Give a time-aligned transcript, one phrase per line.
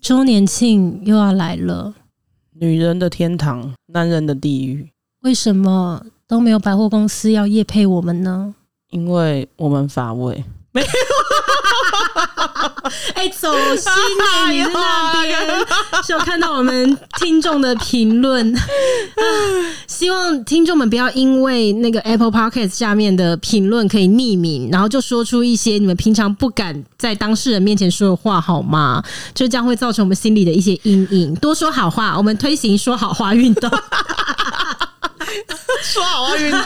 [0.00, 1.94] 周年庆又要来了，
[2.52, 4.90] 女人的天堂，男人的地狱。
[5.20, 8.54] 为什么都没有百货公司要夜配我们呢？
[8.90, 10.44] 因为我们乏味。
[10.72, 10.88] 没有。
[13.14, 13.90] 哎、欸，走心
[14.20, 14.52] 哎！
[14.52, 15.66] 你在那边
[16.06, 18.54] 就看到我们听众的评论，
[19.86, 29.02] 希望听众们不要因为那个 Apple Podcast 下面的评论可以匿名，然后就说出一些你们平常不敢在当事人面前说的话，好吗？
[29.34, 31.34] 就这样会造成我们心里的一些阴影。
[31.36, 33.70] 多说好话，我们推行说好话运动。
[35.82, 36.60] 说好话运动。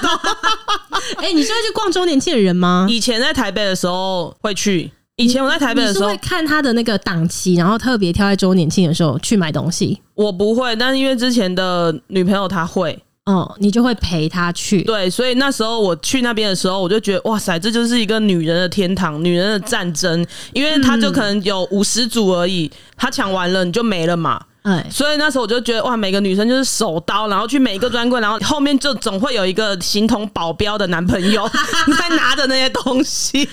[1.19, 2.87] 哎、欸，你是会去逛周年庆的人吗？
[2.89, 4.91] 以前在台北的时候会去。
[5.17, 9.99] 以前我在台北的时候，会看他的那个档期，然后特别挑在周年庆的时候去买东西。
[10.15, 14.83] 我不会，但是因为之前的女朋友她会，哦，你就会陪她去。
[14.83, 24.39] 对，所以那时候我去那边的时候，我就觉得哇塞，这就是一个女人的天堂，女人的战争，因为她就可能有五十组而已，她抢完了你就没了嘛。
[24.67, 31.49] 哎，所以那时候我就觉得哇，每个女生就是手刀，然后去每一个专柜，然后后面就总会有一个形同保镖的男朋友
[31.97, 33.49] 在拿着那些东西。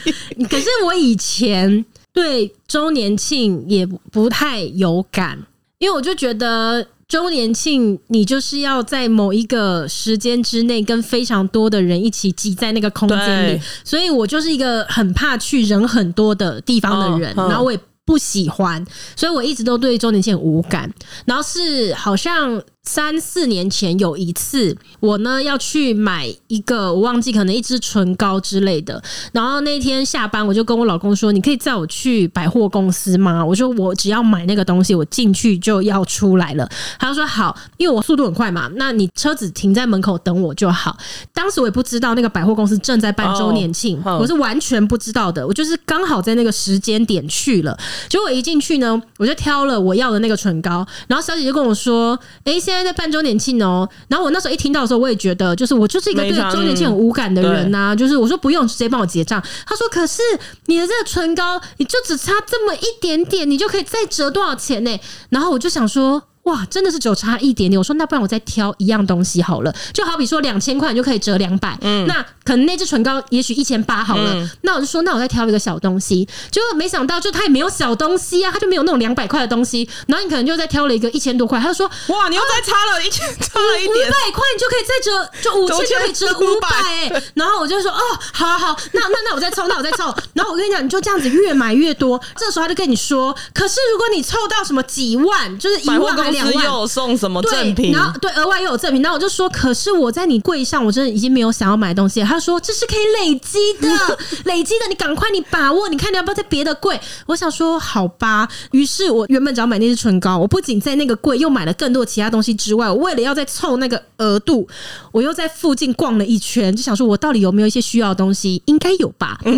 [0.49, 5.37] 可是我以前对周年庆也不太有感，
[5.77, 17.79] 因为我就觉得周年庆你就是要在某一个时间之内跟非常多的人一起挤在那个空间里，所以我就是一个很怕去人很多的地方的人，然后我也。
[18.05, 20.91] 不喜欢，所以我一直都对周年庆无感。
[21.25, 22.63] 然后是好像。
[22.83, 29.01] 三四年前有一次，我呢要去买一个，我忘记可能一支唇膏之类的。
[29.31, 40.97] 然后那天下班，我就跟我老公说：“你可以载我去百货公司吗？”我说：“我只要买那个东西，我进去就要出来了。”他就说：“好，因为我速度很快嘛，那你车子停在门口等我就好。”
[41.33, 45.47] 当时我也不知道那个百货公司正在办周年庆，我是完全不知道的。
[45.47, 47.79] 我就是刚好在那个时间点去了，
[48.09, 59.41] 结果我一进去呢，我就挑了我要的那个唇膏，然后小姐就跟我说：“哎，现在在办周年庆哦，然后我那时候一听到的时候，我也觉得，就是我就是一个对周年庆很无感的人呐、啊，就是我说不用，直接帮我结账。
[59.65, 60.21] 他说，可是
[60.65, 64.99] 你的这个唇膏，你就只差这么一点点，你就可以再折多少钱呢？
[65.29, 66.23] 然后我就想说。
[66.43, 67.77] 哇，真的是只有差一点点。
[67.79, 88.01] 我说那不然我再挑一样东西好了，就好比说两千块你就可以折两百，嗯，那可能那支唇膏也许一千八好了，嗯，那我就说那我再挑一个小东西，结果没想到就他也没有小东西啊，他就没有那种两百块的东西，然后你可能就再挑了一个一千多块，他就说哇，你又再差了一千，差了一点，五百块你就可以再折，就五千 就可以折五百哎，然后我就说哦，
[88.33, 96.32] 好好好，那那那我再凑，那我再凑，然后我跟你讲，你就这样子越买越多，这时候他就跟你说，可是如果你凑到什么几万，就是一万。
[96.33, 97.91] 两万又有送什么赠品？
[97.93, 99.01] 然后对，额外又有赠品。
[99.01, 102.25] 然后我就说，可是我在你柜上，我真的已经没有想要买东西了。
[102.25, 106.99] 他说这是可以累积的，累积的，你赶快你把握，你看你要不要在别的柜？
[107.27, 108.47] 我想说好吧。
[108.71, 114.67] 于是我原本只要买那支唇膏，我不仅在那个柜又买了更多其他东西之外，我为了要再凑那个额度，
[115.11, 118.61] 我又在附近逛了一圈，就想说我到底有没有一些需要的东西？
[118.65, 119.39] 应该有吧。
[119.45, 119.57] 你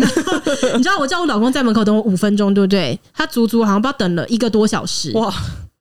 [0.82, 2.98] 知道我叫我老公在门口等我五分钟，对不对？
[3.14, 5.32] 他足足好像不知道等了一个多小时哇。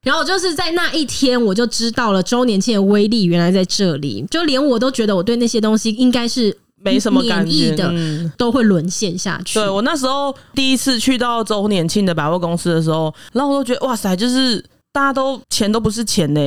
[0.05, 4.23] 然后就是在那一天，我就知道了周年庆的威力原来在这里。
[4.29, 7.91] 就连我都觉得我对那些东西应该是没什么感觉的，
[8.37, 9.55] 都会沦陷下去。
[9.55, 16.41] 对，我那时候第一次去到周年庆的百货公司的时候，然后我都觉得哇塞，就是大家都钱都不是钱呢，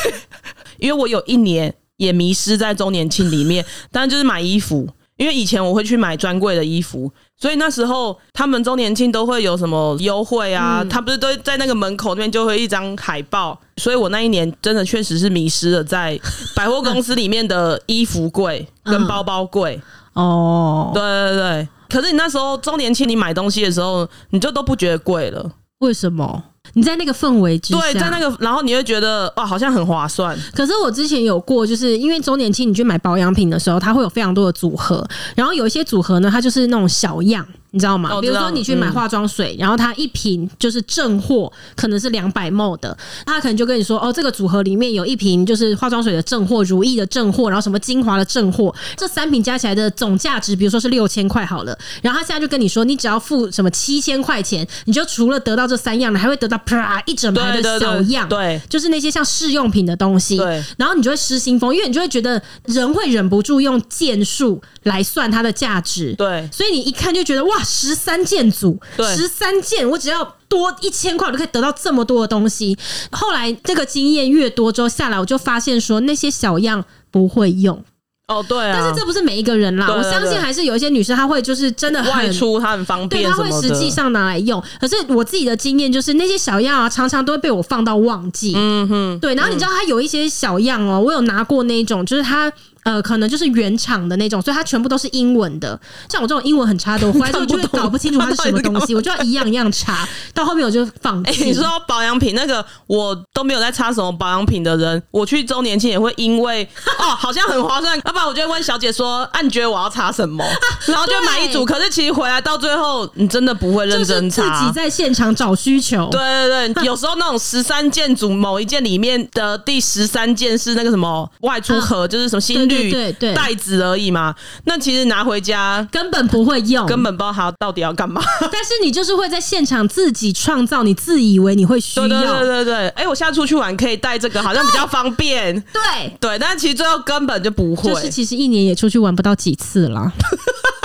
[0.80, 3.62] 因为我有一年也迷失在周年庆里面，
[3.92, 4.88] 当然就是买衣服。
[5.18, 10.84] 因为以前我会去买专柜的衣服，所以那时候他们周年庆都会有什么优惠啊？
[10.90, 16.18] 他不是都在那个门口那边就会一张海报，所以我那一年真的确实是迷失了在
[16.56, 19.80] 百货公司里面的衣服柜 跟包包柜。
[20.14, 21.68] 哦，对对对。
[21.88, 25.52] 可是你那时候周年庆你买东西的时候，你就都不觉得贵了？
[25.78, 26.42] 为什么？
[26.74, 30.38] 你在那个氛围之下，对，在那个，然后你会觉得哇，好像很划算。
[30.54, 37.46] 可是我之前有过，就是因为周年庆，你去买保养品的时候，它会有非常多的组合，然后有一些组合呢，它就是那种小样。
[37.70, 38.18] 你知道吗？
[38.20, 51.78] 比如说你去买化妆水，然后它一瓶就是正货，可能是两百 ml 的，他可能就跟你说哦，这个组合里面有一瓶就是化妆水的正货，如意的正货，然后什么精华的正货，这三瓶加起来的总价值，比如说是六千块好了。
[52.00, 60.38] 然后他现在就跟你说，你只要付什么七千块钱，你就除了得到这三样，你还会得到啪一整排的小样，对，就是那些像试用品的东西。
[60.38, 66.14] 对，然后你就会失心疯，因为你就会觉得人会忍不住用件数来算它的价值。
[66.14, 67.57] 对，所以你一看就觉得哇。
[67.64, 72.76] 十三件组，十三件，我只要多一千块，我就可以得到这么多的东西。
[73.10, 77.82] 后来这个经验越多之后下来，我就发现说那些小样不会用
[78.28, 78.78] 哦，对啊。
[78.78, 84.62] 但是这不是每一个人啦，对对对，我相信还是有一些女生她会就是真的很外出，她很方便，对，她会实际上拿来用。
[84.80, 88.52] 可是我自己的经验就是，那些小样啊，常常都会被我放到忘记。
[88.56, 89.34] 嗯哼，对。
[89.34, 92.52] 然后你知道，它有一些小样哦，我有拿过那种，就是它。
[92.88, 95.78] 呃，可能就是原厂的那种，所以它全部都是英文的。
[96.08, 100.08] 像我这种英文很差的，我回来之后 就会搞不清楚它是什么东西，我就要一样一样查。
[100.32, 101.42] 到后面我就放弃。
[101.42, 106.66] 欸， 你说保养品那个，我都没有在擦什么保养品的人，我去周年庆也会因为
[106.98, 110.42] 哦，好像很划算，要不然我就会问小姐说，啊，你觉得我要擦什么？
[110.88, 111.66] 然后就买一组。
[111.66, 114.58] 可是其实回来到最后，你真的不会认真擦。
[114.60, 116.08] 自己在现场找需求。
[116.10, 122.90] 对对对，有时候那种十三件组某一件里面的第十三件是那个什么外出盒，就是什么心率。
[122.90, 124.34] 对对，袋子而已嘛，
[124.64, 128.22] 那其实拿回家根本不会用，根本不知道它到底要干嘛。
[128.40, 132.08] 但是你就是会在现场自己创造，你自以为你会需要。
[132.08, 135.54] 对对对对对，哎、欸，我下次出去玩可以带这个，好像比较方便。
[135.72, 137.92] 对对，但其实最后根本就不会。
[137.92, 140.12] 就是其实一年也出去玩不到几次了。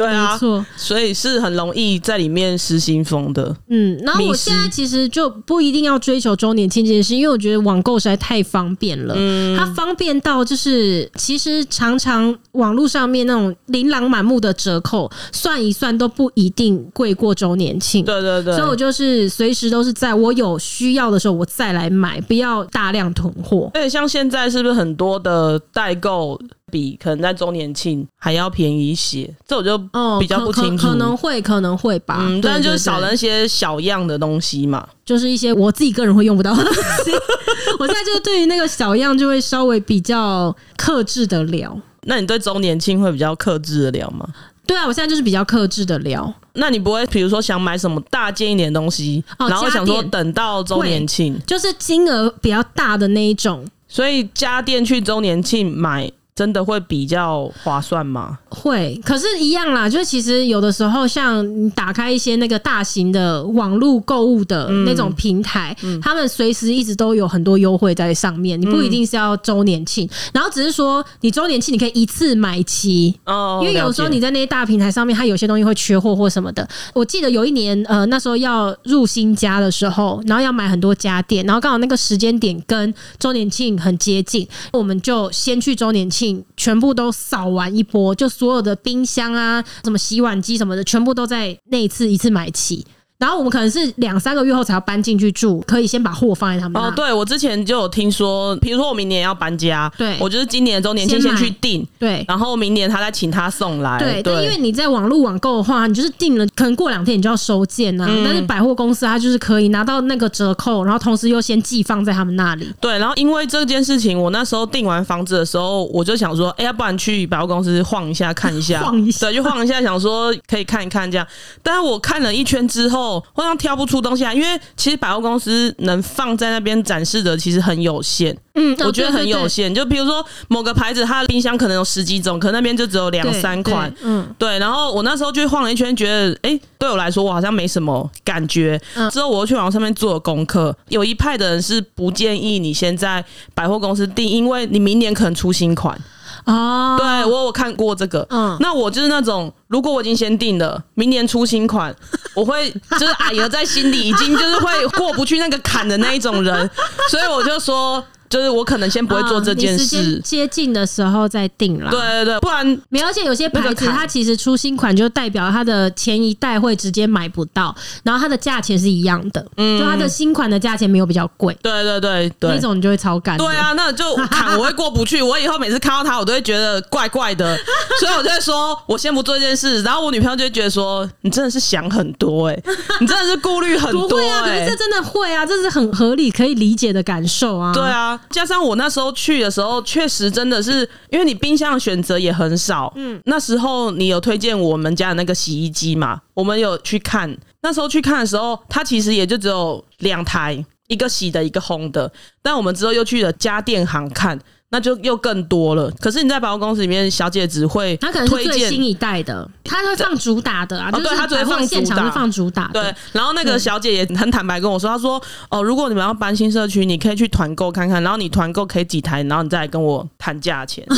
[0.00, 3.54] 对啊，没错，所以是很容易在里面失心疯的。
[3.68, 9.14] 嗯，然后我现在其实就不一定要追求周年庆这件事，因为我觉得网购实在太方便了。
[9.16, 18.04] 嗯，它方便到就是其实常常网络上面那种琳琅满目的折扣，算一算都不一定贵过周年庆。
[18.04, 23.70] 对对对，所以我就是随时都是在我有需要的时候我再来买，不要大量囤货。
[23.74, 26.40] 而且，像现在是不是很多的代购？
[26.70, 29.76] 比可能在周年庆还要便宜一些，这我就
[30.18, 37.10] 比较不清楚，哦、可，能会可能会吧，嗯，但就是少了一些小样的东西嘛，就是一些我自己个人会用不到的东西。
[37.78, 41.76] 我现在就是对于那个小样就会稍微比较克制的了。
[42.02, 44.26] 那你对周年庆会比较克制的了吗？
[44.66, 46.32] 对啊，我现在就是比较克制的了。
[46.54, 56.10] 那你不会比如说想买什么大件一点的东西，哦、然后想说等到周年庆，就是金额比较大的那一种，所以家电去周年庆买。
[56.40, 58.38] 真的会比较划算吗？
[58.48, 59.86] 会，可是，一样啦。
[59.86, 68.58] 就是其实有的时候，像你打开一些那个大型的网络购物的那种平台，他们随时一直都有很多优惠在上面。
[68.58, 73.58] 你不一定是要周年庆，嗯、然后只是说你周年庆你可以一次买齐哦。
[73.62, 76.66] 因为有时候你在那些大平台上面，它有些东西会缺货或什么的。
[76.94, 86.29] 我记得有一年，呃，那时候要入新家的时候，然后要买很多家电，然后刚好那个时间点跟周年庆很接近，我们就先去周年庆。
[86.56, 92.86] 全部都扫完一波，就所有的冰箱啊、什么洗碗机什么的，全部都在那一次一次买齐。
[93.20, 96.88] 然后我们可能是两三个月后才要搬进去住，可以先把货放在他们那。
[96.88, 103.98] 哦，对，我之前就有听说，比如说我明年要搬家，对，我就是今年周年庆先去订，对，然后明年他再请他送来。
[103.98, 108.08] 对，对，因为你在网络网购的话，你就是订了，可能过两天你就要收件呐、啊。
[108.10, 112.72] 嗯、但是百货公司它就是可以拿到那个折扣，然后同时又先寄放在他们那里。
[112.80, 121.26] 对，然后因为这件事情，我那时候订完房子的时候，我就想说，哎，要不然去百货公司晃一下看一下， 晃一下，对，就晃一下，想说可以看一看这样。
[121.62, 129.74] 但是我看了一圈之后，好像挑不出东西啊，因为其实百货公司能放在那边展示的其实很有限，嗯，我觉得很有限。
[129.74, 134.58] 就比如说某个牌子，它的冰箱可能有十几种，可能那边就只有两三款，嗯，对。
[134.58, 138.78] 然后我那时候就晃了一圈，觉得哎、欸，对我来说我好像没什么感觉。
[139.10, 143.24] 之后我又去网上面做了功课，有一派的人是不建议你先在
[143.54, 145.98] 百货公司订，因为你明年可能出新款。
[146.46, 151.94] 哦，对我有看过这个，嗯，那我就是那种，如果我已经先定了，明年出新款，
[152.34, 156.70] 我会就是哎呀，在心里已经就是会过不去那个坎的那一种人，
[157.10, 158.02] 所以我就说。
[158.30, 161.90] 就是我可能先不会做这件事，哦、接近的时候再定了。
[161.90, 163.06] 对对对，不然没有。
[163.06, 171.52] 而且有些牌子它其实出新款，就代表它的前一代会直接买不到，然后它的价钱是一样的，嗯，就它的新款的价钱没有比较贵。
[171.60, 173.36] 对对对对，那种你就会超干。
[173.36, 175.20] 对啊，那就坎我会过不去。
[175.20, 177.58] 我以后每次看到它，我都会觉得怪怪的，
[177.98, 179.82] 所以我就会说，我先不做这件事。
[179.82, 182.62] 然后我女朋友就会觉得说，你真的是想很多哎、欸，
[183.00, 184.58] 你真的是顾虑很多哎、欸。
[184.60, 187.72] 可是这真的会啊，这是很合理可以理解的感受啊。
[187.74, 188.19] 对啊。
[188.28, 192.92] 加上我那时候去的时候，确实真的是因为你冰箱的选择也很少。
[192.96, 196.20] 嗯，那时候你有推荐我们家的那个洗衣机嘛？
[196.34, 202.12] 我们有去看，那时候去看的时候，它其实也就只有两台，一个洗的，一个烘的。
[202.42, 204.38] 但我们之后又去了家电行看。
[204.70, 205.90] 那就又更多了。
[206.00, 210.90] 可是你在百货公司里面，小姐只会她可能是最新一代的，她会放主打的啊。
[210.90, 212.70] 对，她只会放现场是放主打。
[212.72, 220.86] 对，然后那个小姐也很坦白跟我说，她说：“哦，如果你们要搬新社区，你可以去团购看看，然后你团购可以几台，然后你再来跟我谈价钱。”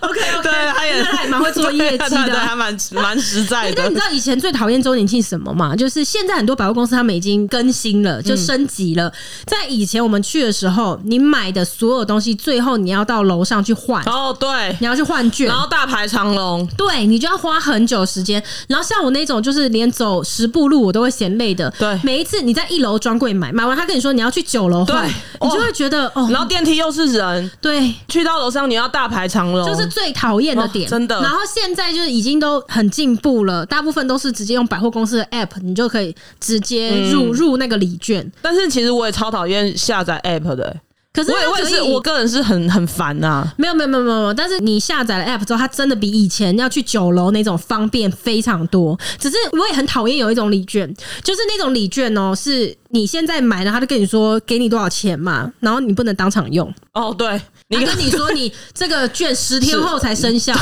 [0.00, 3.74] OK OK，对，他也他也蛮会做业绩的，对，还蛮蛮实在的。
[3.76, 5.74] 但你知道以前最讨厌周年庆什么吗？
[5.76, 9.12] 就是现在很多百货公司他们已经更新了，就升级了。
[9.46, 14.02] 在以前我们去的时候，你买的所有东西，最后你要到楼上去换。
[14.04, 18.42] 哦，对，你要去换券，然后大排长龙，对你就要花很久时间。
[18.68, 21.70] 然后像我那种，就是连走十步路我都会嫌累的。
[21.78, 31.20] 对，每一次你在一楼专柜买，买完他跟你说你要去九楼换，你就会觉得哦，然后电梯又是人，对，去到楼上你要大排长龙，就是最讨厌的点，真的。
[31.20, 38.30] 然后现在就是已经都很进步了，大部分都是直接用百货公司的 app，你就可以直接入入那个礼券。
[38.40, 40.76] 但是其实我也超讨厌下载 app 的。
[41.18, 43.44] 可是我也是，我个人是很很烦呐。
[43.56, 48.96] 没有没有没有没有，但是你下载了 app 之后，它真的比以前要去酒楼那种方便非常多。
[49.18, 50.88] 只是我也很讨厌有一种礼券，
[51.24, 56.72] 就是那种礼券哦，是你现在买了，他就跟你说给你多少钱嘛，然后你不能当场用。
[56.94, 57.28] 哦，对，
[57.68, 60.54] 他跟你说你这个券十天后 才生效。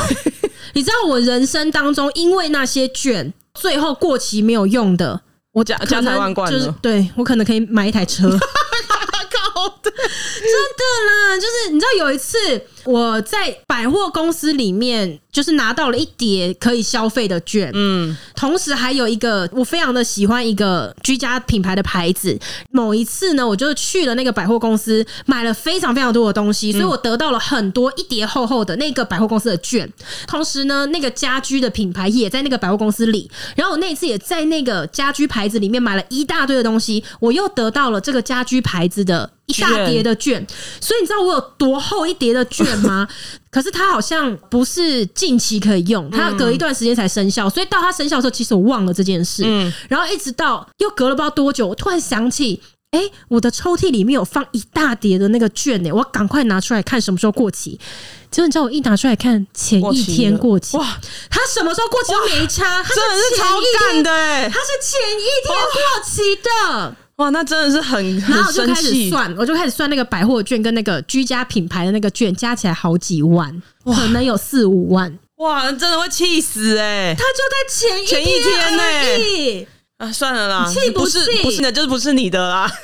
[0.73, 5.21] 你知道我人生当中因为那些券最后过期没有用的，
[5.53, 8.31] 我家家财万贯，就是对我可能可以买一台车。
[9.57, 12.39] 哦，对 真的啦，就是你知道有一次
[12.87, 22.39] 我在百货公司里面，就是拿到了一叠可以消费的券，嗯，同时还有一个我非常的喜欢一个居家品牌的牌子。
[22.71, 29.93] 某一次呢，我就去了那个百货公司，买了非常非常多的东西，所以我得到了很多一叠厚厚的那个百货公司的券。
[30.29, 39.31] 同时呢，那个家居的品牌也在那个百货公司里，然后我那一次也在那个家居牌子里面买了一大堆的东西，我又得到了这个家居牌子的。
[39.47, 40.45] 一大叠的券，
[40.81, 43.07] 所以你知道我有多厚一叠的券吗？
[43.51, 49.43] 可是它好像不是近期可以用，它要隔一段时间才生效，所以到它生效的时候，其实我忘了这件事。
[49.47, 57.81] 嗯，然后一直到又隔了不知道多久，我突然想起，哎，我的抽屉里面有放一大叠的那个券呢，我赶快拿出来看什么时候过期。
[58.31, 60.77] 结果你知道我一拿出来看，前一天过期。
[60.77, 60.99] 哇，
[61.31, 63.45] 它什么时候过期都没差，它真的是超
[63.79, 66.97] 干的，它是前一天过期的。
[67.17, 75.19] 哇，那真的是很，然后我就开始算，我就开始算那个百货券跟那个居家品牌的那个券加起来好几万，可能有四五万。
[75.37, 77.15] 哇，真的会气死哎！
[77.15, 79.67] 他就在前一前一天呢。
[79.99, 81.19] 啊，算了啦，气不是？
[81.43, 82.71] 不是的，就是不是你的啦。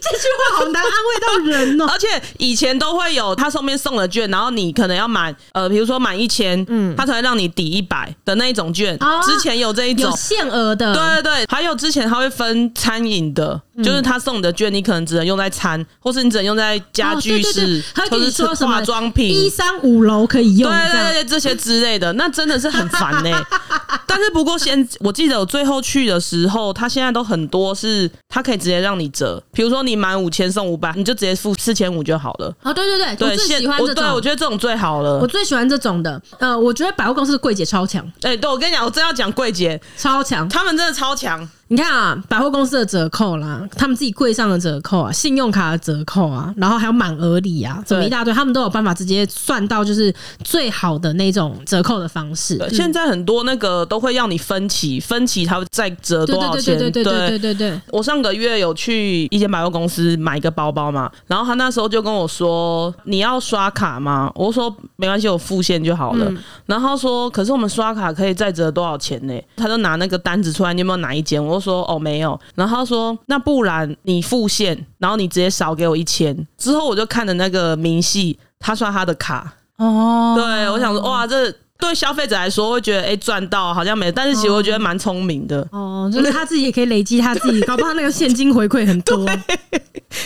[0.00, 1.86] 这句话好难安慰到人哦。
[1.92, 2.08] 而且
[2.38, 8.98] 以前都会有他上面送的券，然后你可能要满呃，比如说满一千，嗯，他才会让你抵一百的那一种券。
[9.24, 11.46] 之前有这一种限额的，对对对。
[11.48, 23.46] 还有之前他会分餐饮的，就是他送的券，你可能只能用在餐，或是你只能用在家居室，或者是化妆品，一三五楼可以用，对对对，这些之类的，那真的是很烦呢。
[24.06, 32.54] 但是不过先我记得我最后去的时候，他现在都很多是，他可以直接让你折，比如说你满五千送五百，你就直接付四千五就好了。
[32.62, 35.18] 哦，对对对，对，我最喜欢这种，对，我觉得这种最好了。
[35.18, 38.04] 我最喜欢这种的，呃，我觉得百货公司的柜姐超强。
[38.22, 41.46] 哎、欸，对，我跟你讲，我真要讲柜姐超强，他们真的超强。
[41.68, 52.56] 你看啊，百货公司的折扣啦，他们自己柜上的折扣啊，信用卡的折扣啊，然后还有满额礼啊，怎么一大堆，他们都有办法直接算到就是最好的那种折扣的方式。
[52.70, 56.76] 现在很多那个都都会要你分期分期他会再折多少钱。
[56.78, 56.90] 对
[57.38, 64.30] 对对我上个月有去一间百货公司买一个包包嘛然后他那时候就跟我说你要刷卡吗？
[64.34, 66.30] 我说没关系我付现就好了。
[66.66, 69.32] 然后说可是我们刷卡可以再折多少钱呢？
[69.56, 71.42] 他就拿那个单子出来你有没有拿一间？
[71.42, 72.38] 我就说哦没有。
[72.54, 76.46] 然后他说那不然你付现然后你直接少给我一千。
[76.58, 79.54] 之后我就看着那个明细他刷他的卡。
[79.78, 80.34] 哦。
[80.36, 89.24] 对我想说哇这对消费者来说会觉得哎赚到好像没，但是其实我觉得蛮聪明的哦，就是他自己也可以累积他自己，搞不好那个现金回馈很多。
[89.24, 89.82] 对，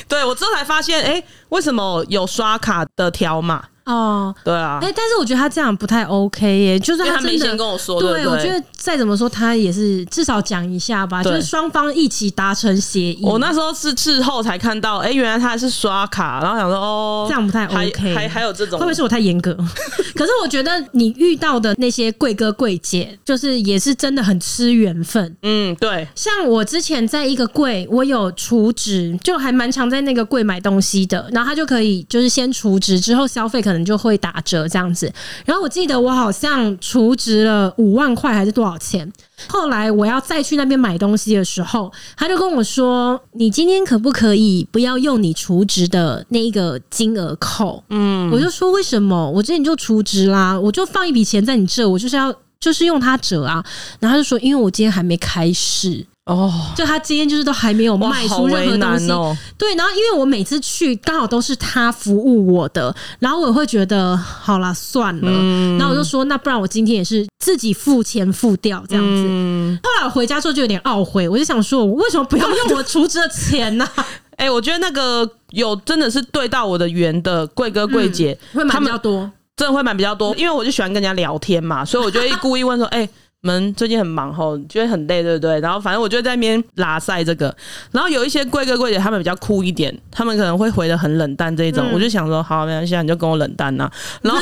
[0.08, 3.64] 对我之后才发现哎，为什么有刷卡的条码？
[3.90, 13.20] 哦，对啊，哎、欸，但是我觉得他这样不太 OK 耶，就是他没先跟我说，对，我觉得再怎么说他也是至少讲一下吧，就是双方一起达成协议。
[13.22, 19.56] 我那时候是事后才看到，哎、欸，原来他是刷卡，然后想说哦，这样不太 OK，还还，还有这种，会不会是我太严格？
[20.14, 25.36] 可是我觉得你遇到的那些贵哥贵姐，就是也是真的很吃缘分。
[25.42, 35.12] 嗯，对，像我之前在一个柜，我有储值，就还蛮常在那个柜买东西的，然后他就可以就是先储值，之后消费可能就会打折这样子，
[35.44, 39.10] 然后我记得我好像储值了五万块还是多少钱？
[39.48, 49.30] 后来我要再去那边买东西的时候，他就跟我说：“你今天可不可以不要用你储值的那一个金额扣？”嗯，我就说：“为什么？
[49.30, 53.64] 我之前就储值啦，我就放一笔钱在你这，我就是要就是用它折啊。”
[53.98, 59.10] 然后他就说：“因为我今天还没开市。”哦，就他今天就是都还没有卖出任何东西。
[59.10, 69.24] 哦、对，然后因为我每次去刚好都是他服务我的，然后我会觉得好啦，算了，嗯、然后我就说那不然我今天也是自己付钱付掉这样子。
[69.26, 74.06] 嗯、后来我回家之后就有点懊悔，我就想说我为什么不要用我储值的钱呢、啊？
[74.36, 83.10] 哎、欸，我觉得那个有真的是对到我的缘的贵哥贵姐、嗯、会买比较多，真的会买比较多，因为我就喜欢跟人家聊天嘛，所以我就会故意问说， 哎、欸。
[83.42, 85.58] 们最近很忙吼，觉得很累，对不对？
[85.60, 87.54] 然后反正我就在那边拉塞这个，
[87.90, 93.92] 然后有一些贵哥贵姐他们比较酷一点，他们可能会回的很冷淡这一种，嗯、我就想说好，没关系，你就跟我冷淡呐、啊。
[94.22, 94.40] 然后，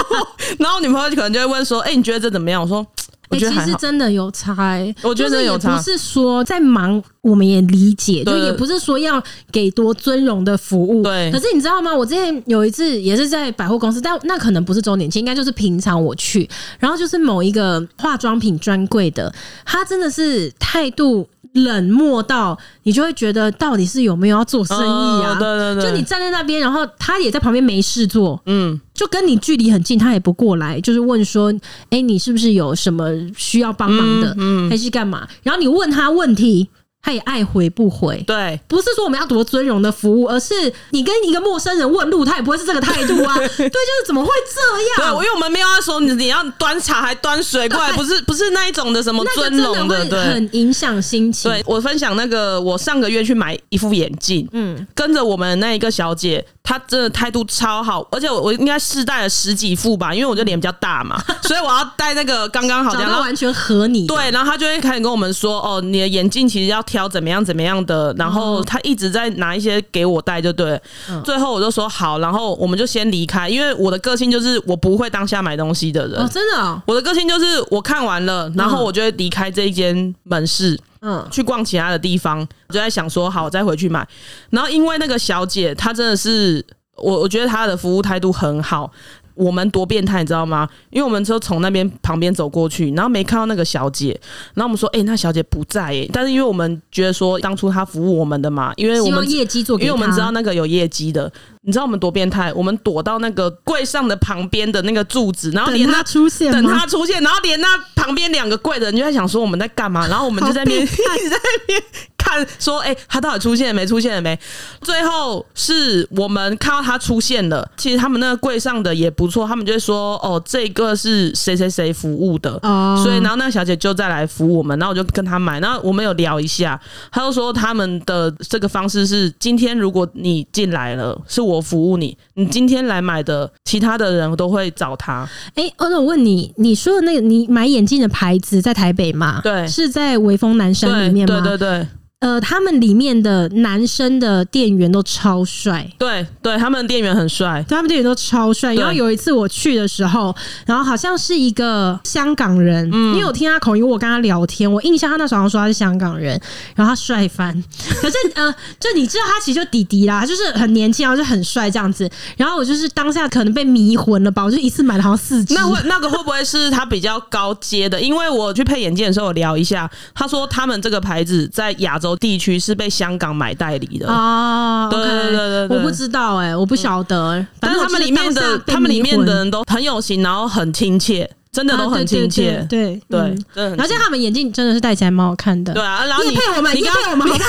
[0.58, 2.62] 然后女朋友可能就会问说，哎、欸，你觉得这怎么样？
[2.62, 2.86] 我说。
[3.30, 5.76] 我觉得还其实真的有差、欸，我觉得有差。
[5.76, 11.02] 不是说在忙，我们也理解，就也不是说要给多尊荣的服务。
[11.02, 11.30] 对。
[11.30, 11.94] 可是你知道吗？
[11.94, 19.32] 我之前有一次也是在百货公司，但那可能不是周年庆，应该就是平常我去，然后就是某一个化妆品专柜的，
[19.64, 21.28] 他真的是态度。
[21.54, 25.32] 冷漠到你就会觉得到底是有没有要做生意啊？
[25.32, 31.52] 哦、对对对，就你站在那边，然后他也在旁边没事做，嗯，就跟你距离很近，他也不过来，就是问说，
[31.90, 35.26] 哎、欸，你是不是有什么需要帮忙的，嗯，嗯还是干嘛？
[35.42, 36.68] 然后你问他问题。
[37.08, 43.34] 他也爱回不回，对，不是说我们要多尊荣的服务，而是你跟一个陌生人问路，他也不会是这个态度啊。
[43.40, 45.16] 对，就是怎么会这样？
[45.16, 51.50] 对，因为我们没有要说你你要端茶还端水过来，不是不是那一种的什么尊荣的，对，很影响心情。
[51.50, 56.44] 对，我分享那个，我上个月去买一副眼镜，嗯，跟着我们那一个小姐。
[56.62, 64.06] 她真的态度超好，而且我我应该试戴了十几副吧，因为我就脸比较大嘛， 所以我要戴那个刚刚好，这样完全合你。
[64.06, 70.80] 对，然后她就会开始跟我们说，哦，你的眼镜其实要挑怎么样怎么样的，然后他一直在拿一些给我带，就对。
[71.08, 76.20] 嗯、最后我就说好，然后我们就先离开，因为我的个性就是我不会当下买东西的人。
[76.20, 80.76] 哦，真的、哦，我的个性就是我看完了，然后我就会离开这一间门市。
[81.00, 84.04] 嗯，去逛其他的地方，我就在想说，好，我再回去买。
[84.50, 86.64] 然后因为那个小姐，她真的是
[86.96, 88.90] 我，我觉得她的服务态度很好。
[89.38, 90.68] 我们多变态，你知道吗？
[90.90, 94.18] 因为我们就从那边旁边走过去，然后没看到那个小姐，
[94.54, 96.10] 然后我们说，哎、欸，那小姐不在哎、欸。
[96.12, 101.32] 但是因为我们觉得说，当初她服务我们的嘛，因为我们业绩做，因为我们知道那个有业绩的。
[101.62, 102.50] 你知道我们多变态？
[102.54, 110.08] 我们躲到那个柜上的旁边的那个柱子，然后连他出现，等他出现，然后连那旁边两个柜的人就在想说我们在干嘛？
[110.08, 111.82] 然后我们就在那边一直在那边
[112.28, 113.86] 看，说哎、欸，他到底出现了没？
[113.86, 114.38] 出现了没？
[114.80, 117.68] 最后是我们看到他出现了。
[117.76, 123.00] 其实他们那个柜上的也不错，他们就会说哦，这个是谁谁谁服务的哦。
[123.04, 126.80] 所以然后那个小姐就再来服务我们，然后我就跟他买，然后我们有聊一下，
[127.12, 131.62] 他就说他们的这个方式是今天如果你进来了，是我。
[131.68, 135.28] 服务你，你今天来买的，其他的人都会找他。
[135.54, 139.40] 哎、欸，那我问你，你说的那个你买眼镜的牌子在台北吗？
[139.42, 141.40] 对，是在微风南山里面吗？
[141.42, 141.86] 对对对。
[142.20, 148.74] 呃，他们里面的男生的店员都超帅，对对，他们店员很帅，他们店员都超帅。
[148.74, 150.34] 然后有一次我去的时候，
[150.66, 156.40] 然后好像是一个香港人，嗯、因为我听他口音，我跟他聊天，我印象他那时候好像说他是香港人，
[156.74, 157.54] 然后他帅翻。
[158.02, 162.10] 可是呃，就你知道他其实就弟弟啦，就是很年轻，然后就很帅这样子。
[162.36, 165.54] 然后我就是当下可能被迷魂了吧，我就一次买了好像四只。
[165.54, 168.00] 那会那个会不会是他比较高阶的？
[168.00, 172.07] 因为我去配眼镜的时候，我聊一下，他说他们这个牌子在亚洲。
[172.16, 174.08] 地区是被香港买代理的。
[174.08, 181.28] 啊，对对对对，我不知道哎，我不晓得，但是他们里面的他们里面的人都很有型，然后很亲切。
[181.50, 183.18] 真的都很亲切，对对，
[183.54, 185.72] 然后像他们眼镜真的是戴起来蛮好看的。
[185.72, 187.48] 对啊，然后你配我们，你配我们好不好？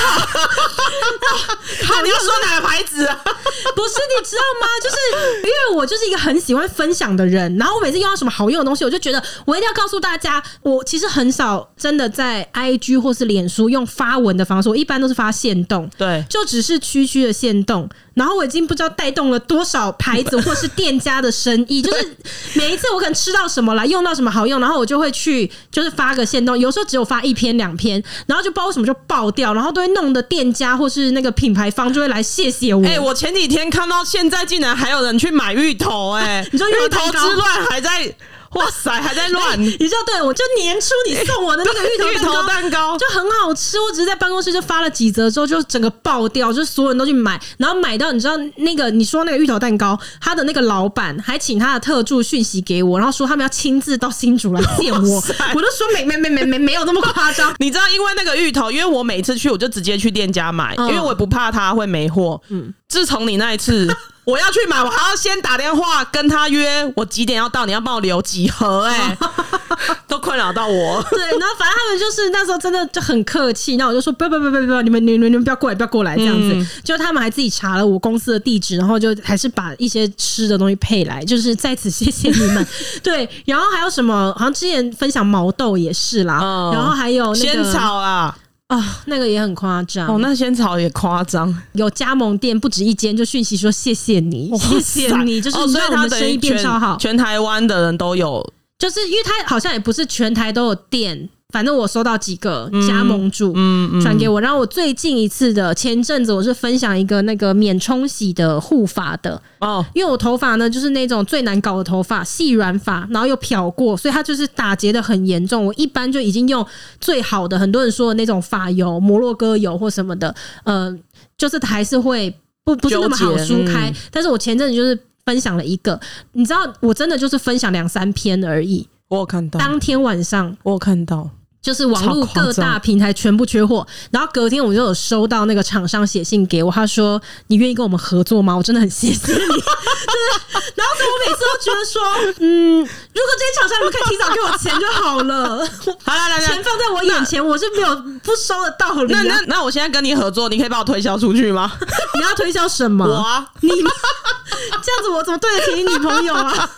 [1.86, 3.22] 好， 你要说哪个牌子啊？
[3.24, 4.68] 不是，你知道吗？
[4.82, 4.96] 就是
[5.44, 10.42] 因为我就是一个很喜欢分享的人，然后我每次用到什么好用的东西，我就觉得我一定要告诉大家。
[10.62, 17.88] 我其实很少真的在 IG 或是脸书用发文的方式，我一般都是发现动，对，就只是区区的现动。
[18.20, 22.18] 然后我已经不知道带动了多少牌子或是店家的生意， 就是
[22.56, 32.86] 每一次我可能吃到什么来用到什么好用，然后我就会去就是发个限动，有时候只有发一篇两篇，然后就不知道为什么就爆掉，然后都会弄得店家或是那个品牌方就会来谢谢我。
[32.86, 38.14] 哎、欸，我前几天看到现在竟然还有人去买芋头、欸，哎， 你说芋头之乱还在。
[38.54, 39.62] 哇塞，还在乱！
[39.62, 43.80] 你知道，对我就年初你送我的那个芋头蛋糕就很好吃。
[43.80, 55.24] 我只是在办公室就发了几则之后，就整个爆掉，就所有人都去买，然后买到你知道那个你说那个芋头蛋糕，他的那个老板还请他的特助讯息给我，然后说他们要亲自到新竹来见我。
[55.54, 57.54] 我就说没没没没没没有那么夸张。
[57.60, 62.42] 你知道，因为那个芋头，因为我每次去我就直接去店家买，因为我也不怕他会没货。
[62.50, 63.88] 嗯，自从你那一次。
[64.26, 67.66] 我要去买，我还要先打电话跟他约，我几点要到？
[67.66, 68.84] 你要帮我留几盒？
[68.86, 69.18] 哎，
[70.08, 71.02] 都困扰到我。
[71.10, 76.54] 对，然后反正他们就是那时候真的就很客气，那我就说不要不要不要不要，你们你们你们不要过来不要过来这样子。
[76.54, 82.68] 嗯、就他们还自己查了我公司的地址，然后就还是把一些吃的东西配来，就是在此谢谢你们。
[83.02, 84.32] 对，然后还有什么？
[84.38, 88.38] 好像之前分享毛豆也是啦，哦、然后还有那个仙草啊。
[88.70, 90.08] 啊、哦，那个也很夸张。
[90.08, 101.30] 哦，那仙草也夸张，有加盟店不止一间，就讯息说谢谢你，谢谢你，就是让我们生意变超好，全台湾的人都有，就是因为他好像也不是全台都有店。
[101.52, 103.54] 反正我收到几个加盟主，
[104.02, 104.40] 传给我。
[104.40, 115.66] 然后我最近一次的前阵子，我是分享一个那个免冲洗的护发的哦，因为我头发呢就是那种最难搞的头发，细软发，然后又漂过，所以它就是打结的很严重。
[115.66, 116.64] 我一般就已经用
[117.02, 120.34] 最好的，很多人说的那种发油，摩洛哥油或什么的，
[120.66, 120.96] 呃，
[121.36, 122.32] 就是还是会
[122.64, 123.92] 不不是那么好梳开。
[124.12, 126.00] 但是我前阵子就是分享了一个，
[126.34, 128.88] 你知道，我真的就是分享两三篇而已。
[129.08, 131.32] 我有看到，当天晚上我有看到。
[131.62, 139.40] 就是网络各大平台全部缺货，然后隔天我就有收到那个厂商写信给我，他说：“你愿意跟我们合作吗？”我真的很谢谢你。
[139.40, 142.02] 就是，然后所以我每次都觉得说，
[142.40, 142.88] 嗯，
[143.20, 145.68] 如果这些厂商你们可以提早给我钱就好了。
[146.06, 149.22] 好了来来，钱放在我眼前，我是没有不收的道理啊。
[149.24, 151.72] 那那那我现在跟你合作，你可以把我推销出去吗？
[152.16, 153.06] 你要推销什么？
[153.06, 156.52] 我啊，你这样子我怎么对得起你女朋友啊？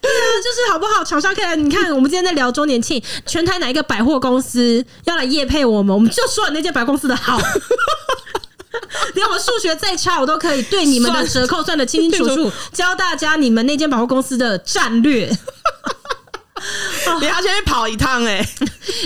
[0.00, 1.02] 对啊，就是好不好？
[1.04, 7.38] 厂商可以来，你看，我们今天在聊周年庆，全台哪一个百货公司要来夜配我们，我们就说那间百货公司的好。
[9.14, 15.30] 连我数学再差，我都可以对你们的折扣算得清清楚楚，教大家你们那间百货公司的战略。
[17.20, 18.48] 你要先去跑一趟 哎、欸！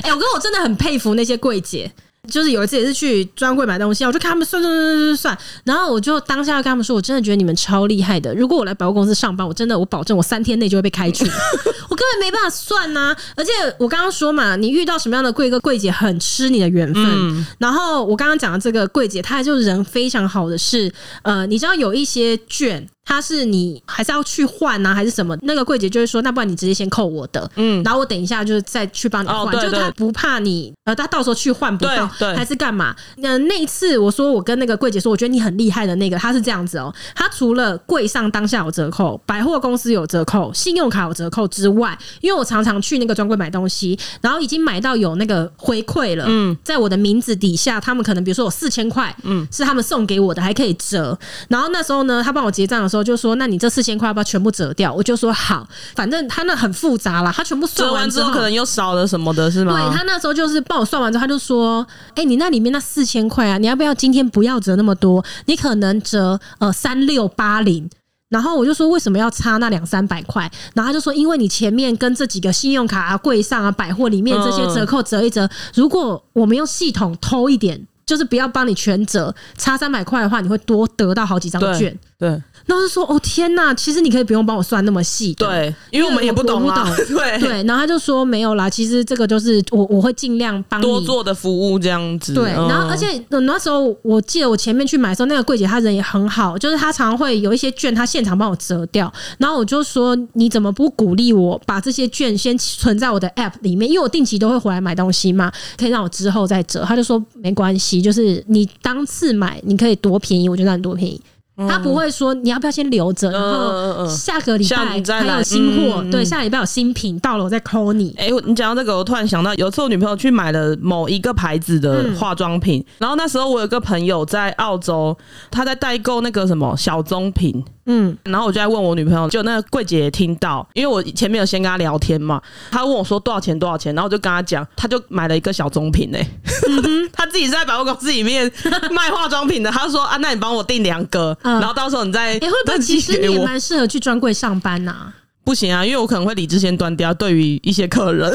[0.03, 1.91] 哎、欸，我跟我真的很佩服那些柜姐。
[2.29, 8.35] 就是有一次也是去专柜买东西，我就看他们算算算算算，然后我就当下跟他们说，我真的觉得你们超厉害的。
[8.35, 11.25] 如果我来百货公司上班，我真的我保证我三天内就会被开除，
[11.91, 13.17] 我根本没办法算呐、啊。
[13.37, 17.05] 而且我刚刚说嘛，你遇到什么样的柜哥柜姐很吃你的缘分。
[17.05, 22.89] 嗯、然后我刚刚讲的这个柜姐，她就人非常好的是，呃，你知道有一些券。
[23.05, 25.37] 他是你还是要去换呢、啊，还是什么？
[25.43, 32.97] 那个柜姐就会说，那不然你直接先扣我的，嗯，然后我等一下就是再去帮你换，哦、就他不怕你，呃，他到时候去换不到，还是干嘛？
[33.19, 51.17] 那那一次我说我跟那个柜姐说，我觉得你很厉害的那个，他是这样子哦，他除了柜上当下有折扣，百货公司有折扣，信用卡有折扣之外，因为我常常去那个专柜买东西，然后已经买到有那个回馈了，嗯，在我的名字底下，他们可能比如说有四千块，嗯，是他们送给我的，还可以折，
[51.49, 52.94] 然后那时候呢，他帮我结账的时候。
[53.03, 54.93] 就说，那你这四千块要不要全部折掉？
[54.93, 59.89] 我就说好，反正他那很复杂啦，他全部算完之后，折完之后可能又少了什么的，是吗？
[59.89, 65.25] 对，他那时候就是帮我算完之后，他就说：“哎、欸，你那里面那四千块啊，你要不要今天不要折那么多？
[65.47, 67.89] 你可能折呃三六八零。”
[68.31, 82.31] 然后我就说：“为什么要差那两三百块？”然后他就说：“因为你前面跟这几个信用卡啊、柜上啊、百货里面这些折扣折一折，如果我们用系统偷一点，就是不要帮你全折，差三百块的话，你会多得到好几张券。”对。
[82.31, 86.91] 对然后就说：“哦天呐，其实你可以不用帮我算那么细。”对，因为我们也不懂啊。
[87.09, 99.13] 对对，然后他就说：“没有啦，其实这个就是我我会尽量帮你多做的服务这样子。”对，然后而且那时候我记得我前面去买的时候，那个柜姐她人也很好，就是她常常会有一些券，她现场帮我折掉。
[99.39, 103.91] 然后我就说：“你怎么不鼓励我把这些券先存在我的 App 里面？
[103.91, 111.21] 因为我定期都会回来买东西嘛，可以让我之后再折。”他就说：“没关系，就是你当次买，你可以多便宜，我就让你多便宜。”
[111.57, 114.77] 他不会说你要不要先留着，然后下个礼拜
[115.23, 118.13] 还有新货，对，下礼拜有新品到了我再 call 你。
[118.19, 125.17] 哎，你讲到这个，我突然想到，有一次我女朋友去买了某一个牌子的化妆品，然后那时候我有个朋友在澳洲，
[125.51, 127.65] 他在代购那个什么小棕瓶。
[127.87, 136.31] 嗯，然后我就在问我女朋友，就那个柜姐也听到，因为我前面有先跟她聊天嘛，她问我说多少钱多少钱，然后我就跟她讲，她就买了一个小棕瓶诶、欸，
[136.69, 138.51] 嗯、 她自己在百货公司里面
[138.91, 145.15] 卖化妆品的，她说啊，那你帮我订两个， 嗯、然后到时候你再，哎、欸，会不会其实你也蛮适合去专柜上班呐、啊？
[145.45, 148.33] 不行啊，因为我可能会理智先端掉， 对于一些客人，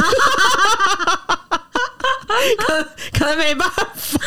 [2.57, 2.83] 可
[3.17, 4.21] 可能没办法，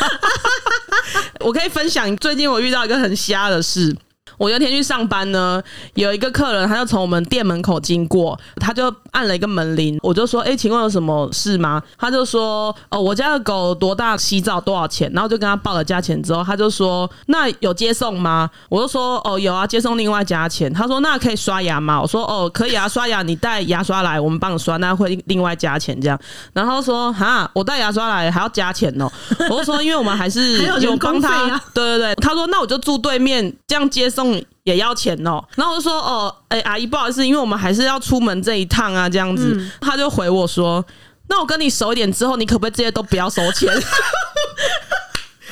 [1.39, 3.95] 我可以分享最近我遇到一个很瞎的事。
[4.37, 5.61] 我有一天去上班呢，
[5.93, 26.19] 有一个客人，他就从我们店门口经过，他就按了一个门铃，我就说：“哎、欸，请问有什么事吗？”他就说：“哦，我家的狗多大，洗澡多少钱？”然后就跟他报了价钱之后，他就说：“那有接送吗？”我就说：“哦，有啊，接送另外加钱。”他说：“那可以刷牙吗？”我说：“哦，可以啊，刷牙你带牙刷来，我们帮你刷，那会另外加钱这样。”
[26.53, 29.07] 然后说：“哈，我带牙刷来还要加钱哦。”
[29.51, 35.43] 我就说：“因为我们还是有帮他，对对对。”他说：“那我就住对面，这样接送。”送也要钱哦。
[35.55, 39.55] 然后我就说哦，哎、欸，阿姨不好意思，因为我们还是要出门这一趟啊，这样子。
[39.57, 40.83] 嗯、他就回我说，
[41.27, 43.67] 那我跟你熟一点之后，你可不可以这些都不要收钱？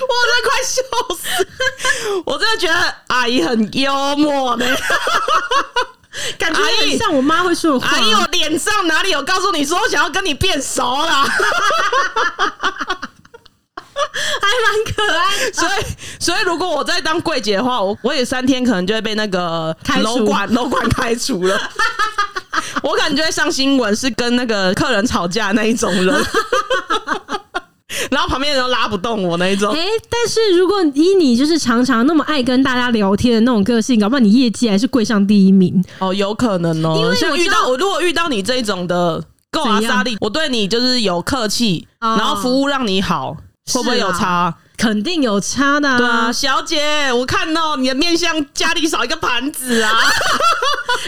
[0.01, 0.81] 我真的快笑
[1.15, 1.47] 死！
[2.25, 4.65] 我真的觉得阿姨很幽默呢。
[6.37, 7.87] 感觉很像我妈会说的话。
[7.87, 11.25] 阿姨，我脸上哪里有告诉你说我想要跟你变熟啦？
[14.41, 15.51] 还蛮可爱。
[15.51, 15.85] 所以，
[16.19, 21.59] 所以如果我在当柜姐的话，我我也三天可能就会被那个楼管楼管开除了。
[22.83, 26.25] 我感觉上新闻是跟那个客人吵架那一种人。
[28.09, 29.73] 然后旁边人都拉不动我那一种。
[29.73, 36.95] 哎、欸，但是如果以你就是常常那么爱跟大家聊天的那种个性，搞不好你业绩还是柜上第一名哦，有可能哦。
[36.97, 43.35] 因为像遇到我，如果遇到你这一种的够阿莎力，我对你就是有客气，然后服务让你好，
[43.65, 44.55] 会不会有差？
[44.81, 49.91] 肯定有差的，啊，对啊，小姐，我看到你的面相，家里少一个盘子啊！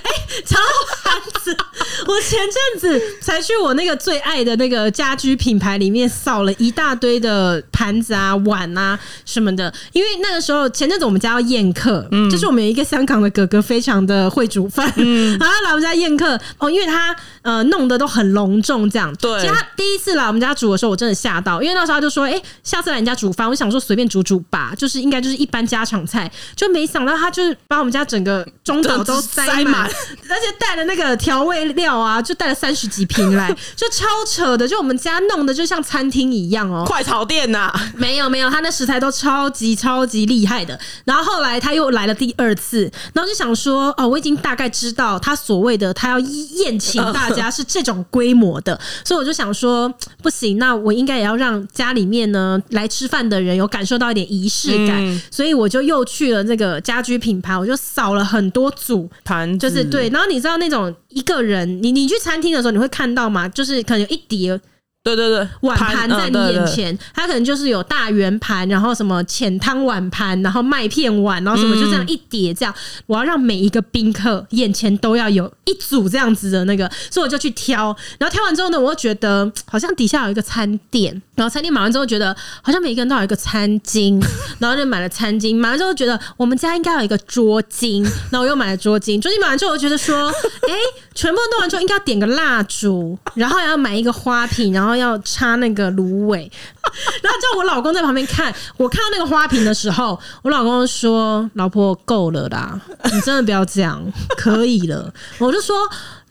[0.04, 0.60] 哎、欸，超
[1.04, 1.58] 盘子！
[2.06, 19.42] 我前阵子才去我那个最爱的那个家居品牌里面扫了一大堆的盘子啊、碗啊什么的，因为那个时候前阵子我们家要宴客，嗯，就是我们有一个香港的哥哥，非常的会煮饭，嗯，然后来我们家宴客哦，因为他呃弄得都很隆重，这样，对。
[19.42, 23.62] 其实他第一次来我们家煮的时候，我真的吓到，因为那时候他就说，哎、欸，下次来你家煮饭，我想。
[23.63, 40.78] 想说随便煮煮吧，就是应该就是一般家常菜，就没想到他就是把我们家整个中岛都塞满，而且带了那个调味料啊，就带了三十几瓶来， 就超扯的，就我们家弄的就像餐厅一样哦，快炒店呐，没有没有，他那食材都超级超级厉害的。
[41.06, 53.53] 然后后来他又来了第二次，然后就想说哦，我已经大概知道他所谓的他要宴请大家是这种规模的，所以我就想说不行，那我应该也要让家里面呢来吃饭的人。
[53.53, 60.10] 有感受到一点仪式感，嗯，所以我就又去了那个家居品牌，我就扫了很多组盘，就是对。
[60.10, 63.47] 然后你知道那种一个人，你你去餐厅的时候，你会看到吗？
[63.47, 64.60] 就是可能有一叠。
[65.04, 72.74] 对对对，碗盘在你眼前，它可能就是有大圆盘，然后什么浅汤碗盘，然后麦片碗，然后什么就这样一叠这样。
[73.06, 77.94] 我要让每一个宾客眼前都要有一组这样子的那个，所以我就去挑。
[78.18, 84.26] 然后挑完之后呢，我又觉得好像底下有一个餐垫，然后餐垫买完之后觉得好像每个人都有一个餐巾，
[84.60, 85.54] 然后就买了餐巾。
[85.54, 89.20] 买完之后觉得我们家应该有一个桌巾， 然后我又买了桌巾。
[89.20, 90.74] 桌巾买完之后，我觉得说，哎，
[91.13, 94.92] 全部弄完之后应该要点个蜡烛，然后要买一个花瓶，然后。
[94.95, 96.39] 要插那个芦苇，
[97.21, 98.53] 然后叫我老公在旁边看。
[98.77, 102.79] 我看到那个花瓶的时候，我老公说：“老婆够了啦，
[103.12, 104.01] 你真的不要这样，
[104.38, 105.75] 可以了。”我就说：“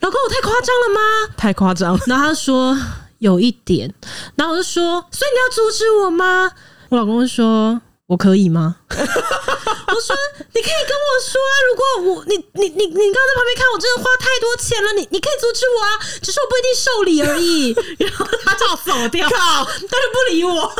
[0.01, 1.35] 老公，我太夸张了吗？
[1.37, 2.77] 太夸张。”然后他说
[3.19, 3.93] ：“有一点。”
[4.37, 6.51] 然后我就说：“所以你要阻止我吗？”
[6.91, 7.81] 我老公说。
[8.13, 8.77] 我可以吗？
[8.93, 10.17] 我说，
[10.53, 11.53] 你可以跟我说啊。
[11.67, 15.99] 如果我你你你你刚刚在旁边看，我真的花太多钱了，你你可以阻止我啊。
[16.21, 17.75] 只是我不一定受理而已。
[18.05, 20.71] 然后他就走掉，靠，他就不理我。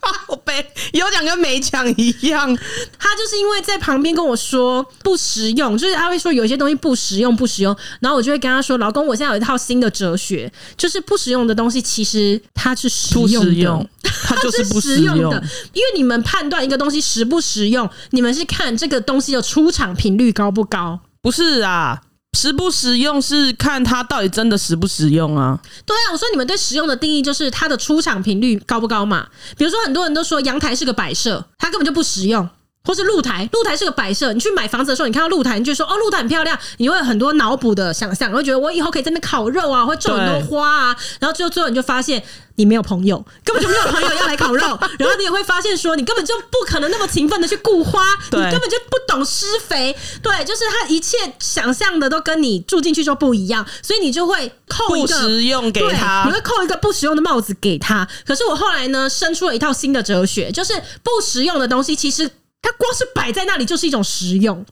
[0.00, 2.56] 靠背，有讲跟没讲一样。
[2.98, 7.76] 他就是因为在旁边跟我说不实用，就是他会说有些东西不实用，不实用。
[8.00, 15.42] 然后我就会跟他说：“老公，我现在有一套新的哲学，就是不实用的东西其实它是实用的，用 它就是不实用的。
[15.72, 21.00] 因为你们判断一个东西实不实用，你们是看这个东西的出厂频率高不高？
[21.20, 22.00] 不是啊。”
[22.36, 25.58] 实不实用是看它到底真的实不实用啊？
[25.84, 29.26] 对啊，我说你们对实用的定义就是它的出场频率高不高嘛？
[29.56, 32.48] 比如说很多人都说阳台是个摆设，它根本就不实用。
[32.88, 34.32] 或是露台，露台是个摆设。
[34.32, 40.96] 你去买房子的时候，你看到露台，你就说哦，露台很漂亮，你会有很多脑补的想象，会觉得我以后可以在那边烤肉啊，会种很多花啊。
[41.20, 42.22] 然后最后最后你就发现
[42.56, 44.62] 你没有朋友，根本就没有朋友要来烤肉。
[44.98, 49.94] 然后你也会发现说，你根本就不可能那么勤奋的去顾花，你根本就不懂施肥。
[50.22, 58.08] 对，就是他一切想象的都跟你住进去就不一样，所以你就会扣一个不实用给他，你会扣一个不实用的帽子给他。
[58.26, 60.72] 可是我后来呢，生出了一套新的哲学，就是
[61.02, 62.30] 不实用的东西其实。
[62.62, 64.64] 它光是摆在那里就是一种实用。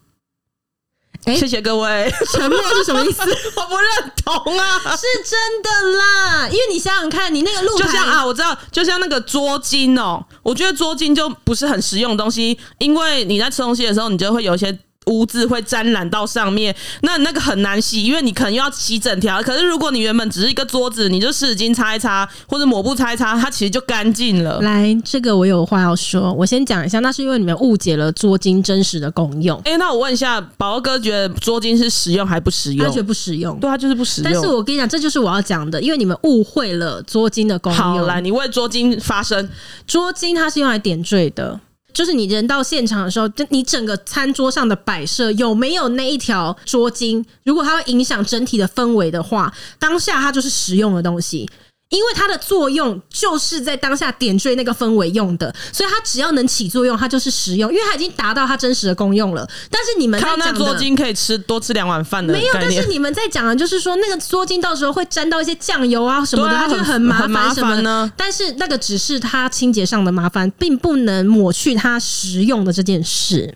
[1.25, 2.13] 欸、谢谢各位。
[2.33, 3.23] 沉默是什么意思？
[3.57, 4.79] 我不认同啊！
[4.97, 14.79] 是真的啦，因为你想想看，你那个露台就像啊，我知道，就像那个桌巾哦、喔，我觉得桌巾就不是很实用的东西，因为你在吃东西的时候，你就会有一些。
[15.07, 19.41] 污渍会沾染到上面，那那个很难洗，因为你可能又要洗整条。
[19.43, 24.61] 可是如果你原本只是一个桌子，你就湿纸巾擦一擦，或者抹布擦一擦，它其实就干净了。
[24.61, 29.57] 来，这个我有话要说，我先讲一下，那是因为你们误解了桌巾真实的功用。
[29.65, 32.87] 哎、欸，那我问一下，宝哥觉得桌巾是实用还不实用？
[32.87, 34.33] 他觉得不实用，对，他就是不实用。
[34.33, 37.81] 但是我跟你讲，这就是我要讲的，因为你们误会了桌巾的功用。
[37.81, 39.49] 好，来，你为桌巾发声。
[39.87, 41.61] 桌巾它是用来点缀的。
[41.97, 47.25] 就是你人到现场的时候，就你整个餐桌上的摆设有没有那一条桌巾？
[47.43, 51.49] 如果它会影响整体的氛围的话，当下它就是实用的东西。
[51.89, 59.49] 因为它的作用就是在当下点缀那个氛围用的，所以它只要能起作用，它就是实用，因为它已经达到它真实的功用了。
[59.71, 68.11] 但是你们在讲的靠那桌巾可以吃多吃两碗饭的没有，但是你们在讲的就是说那个桌巾到时候会沾到一些酱油啊什么的，它就很麻烦什么呢？
[68.17, 73.55] 但是那个只是它清洁上的麻烦，并不能抹去它实用的这件事。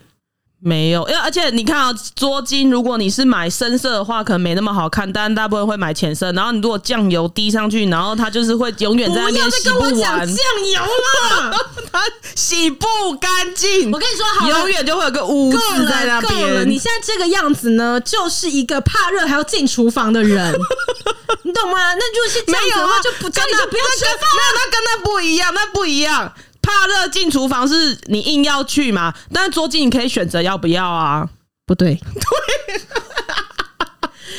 [0.62, 6.30] 没有，因为而且你看啊，桌巾如果你是买深色的话，可能没那么好看，但大部分会买浅色。
[6.32, 9.90] 然后你如果酱油滴上去，然后它就是会永远在那边洗不完。
[9.90, 10.36] 不要再跟我讲酱
[10.74, 12.00] 油了，它
[12.34, 12.86] 洗不
[13.18, 13.90] 干净。
[13.90, 16.68] 我跟你说好，永远就会有个污渍在那边。
[16.68, 20.54] 你现在这个样子呢，就是一个怕热还要进厨房的人，
[21.42, 21.94] 你懂吗？
[21.94, 24.14] 那如果是这样子的话，就不叫你就不要吃饭。
[24.20, 26.30] 没有，那跟那不一样，那不一样。
[26.62, 29.14] 怕热进厨房是你硬要去嘛？
[29.32, 31.28] 但是桌巾你可以选择要不要啊？
[31.66, 32.80] 不对，对。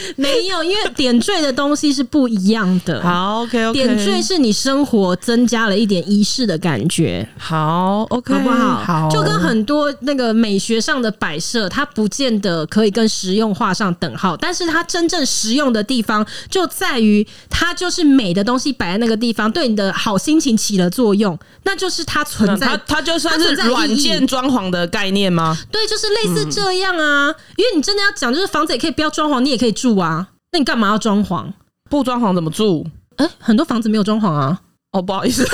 [0.16, 3.02] 没有，因为点缀的东西是不一样的。
[3.02, 3.74] 好，OK OK。
[3.74, 7.28] 点缀是你生活增加了一点仪式的感觉。
[7.38, 8.84] 好，OK，好不好？
[8.84, 14.36] 好，就跟很多那个美学上的摆设，它不见得可以跟实用画上等号。
[14.38, 22.68] 但是它真正实用的地方，就在于它就是美的东西摆在那个地方，对你的好心情起了作用，那就是它存在。
[22.68, 25.58] 它它就算是软件装潢的概念吗？
[25.72, 27.30] 对，就是类似这样啊。
[27.30, 30.30] 嗯、因为你真的要讲，就是房子也可以不要装潢，你也可以住啊。
[30.52, 31.46] 那你干嘛要装潢？
[31.90, 32.86] 不装潢怎么住？
[33.18, 34.62] 哎、欸，很多房子没有装潢啊。
[34.92, 35.46] 哦，不好意思。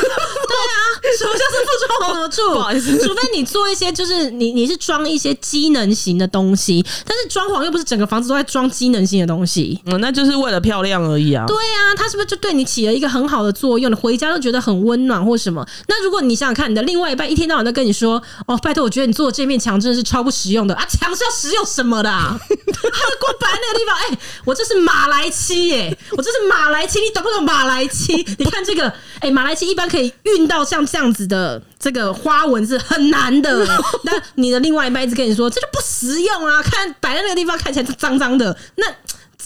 [1.18, 2.54] 什么叫是不装潢的住？
[2.54, 11.46] 不好意思，除非你做一些，就是你你是装一些机能型的东西，但是装潢又不是整个房子都在装机能型的东西，嗯，那就是为了漂亮而已啊。
[11.48, 13.92] 对啊，它是不是就对你起了一个很好的作用？
[13.92, 15.66] 你回家都觉得很温暖或什么？
[15.88, 20.86] 那如果你想想看，你的另外一半一天到晚都跟你说：“哦，拜托，我觉得你做的这面墙真的是超不实用的 啊！
[20.86, 22.10] 墙是要实用什么的？
[22.10, 22.40] 啊？
[22.40, 28.14] 他的光摆那个地方，哎、欸，我这是马来漆耶、欸，我这是马来漆，你懂不懂马来漆？
[28.38, 28.88] 你看这个，
[29.20, 33.66] 哎、欸，马来漆一般可以运到像这样子的。”这个花纹是很难的，
[34.04, 36.62] 那你的另外一半一直跟你说，这就不实用啊！
[36.64, 38.86] 看摆在那个地方看起来脏脏的，那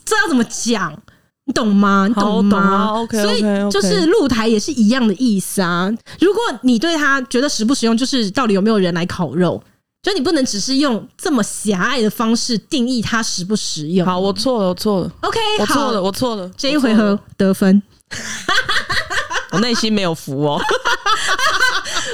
[0.06, 0.98] 这要怎么讲？
[1.46, 2.06] 你懂吗？
[2.08, 5.92] 你懂吗？，OK，所以就是露台也是一样的意思啊。
[6.20, 9.62] 如果你对他觉得实不实用，就是到底有没有人来烤肉，
[10.02, 14.06] 就你不能只是用这么狭隘的方式定义它实不实用。
[14.06, 17.82] 好，我错了，我错了，OK，我错了，我错了，这一回合得分。
[19.52, 20.62] 我内心没有服哦。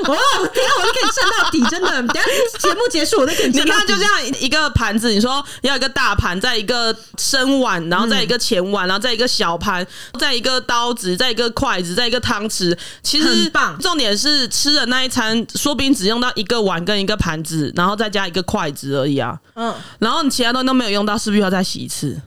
[0.05, 0.15] 哦，
[0.53, 1.87] 等下我就可以撑到底，真的。
[2.13, 2.23] 等下
[2.59, 3.47] 节目结束，我就可以。
[3.47, 9.85] 你看，就这样一个盘子，你说要一个大盘，再一个深碗，然后再一个浅碗，然后再一个小盘，
[10.19, 12.77] 再一个刀子，再一个筷子，再一个汤匙。
[13.01, 13.77] 其实很棒。
[13.79, 19.39] 重点是吃的那一餐，说不定只用到一个碗跟一个盘子，然后再加一个筷子而已啊。
[19.55, 19.73] 嗯。
[19.99, 22.19] 然后你其他东西都没有用到，是不是要再洗一次？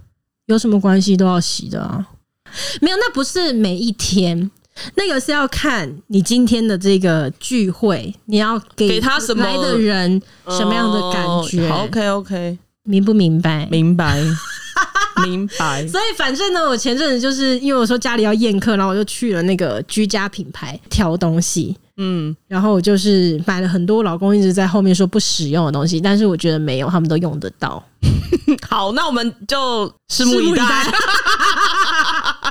[0.46, 1.16] 有什么关系？
[1.16, 2.04] 都要洗的啊。
[2.80, 4.50] 没有，那不是每一天。
[4.94, 11.68] 那个是要看你今天的这个聚会，你要给给他什么来的人什么样的感觉？
[11.68, 13.66] 哦，OK OK，明不明白？
[13.70, 14.22] 明白，
[15.24, 15.86] 明白。
[15.86, 21.76] 所以反正呢，我前阵子就是因为我说家里要宴客，然后我就去了那个居家品牌挑东西。
[22.02, 27.82] 嗯，然后我就是买了很多，老公一直在后面说不实用的东西，但是我觉得没有，他们都用得到。
[28.66, 30.64] 好，那我们就拭目以待。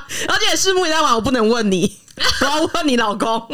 [0.28, 1.92] 而且拭目以待吧，我不能问你，
[2.42, 3.42] 我要问你老公。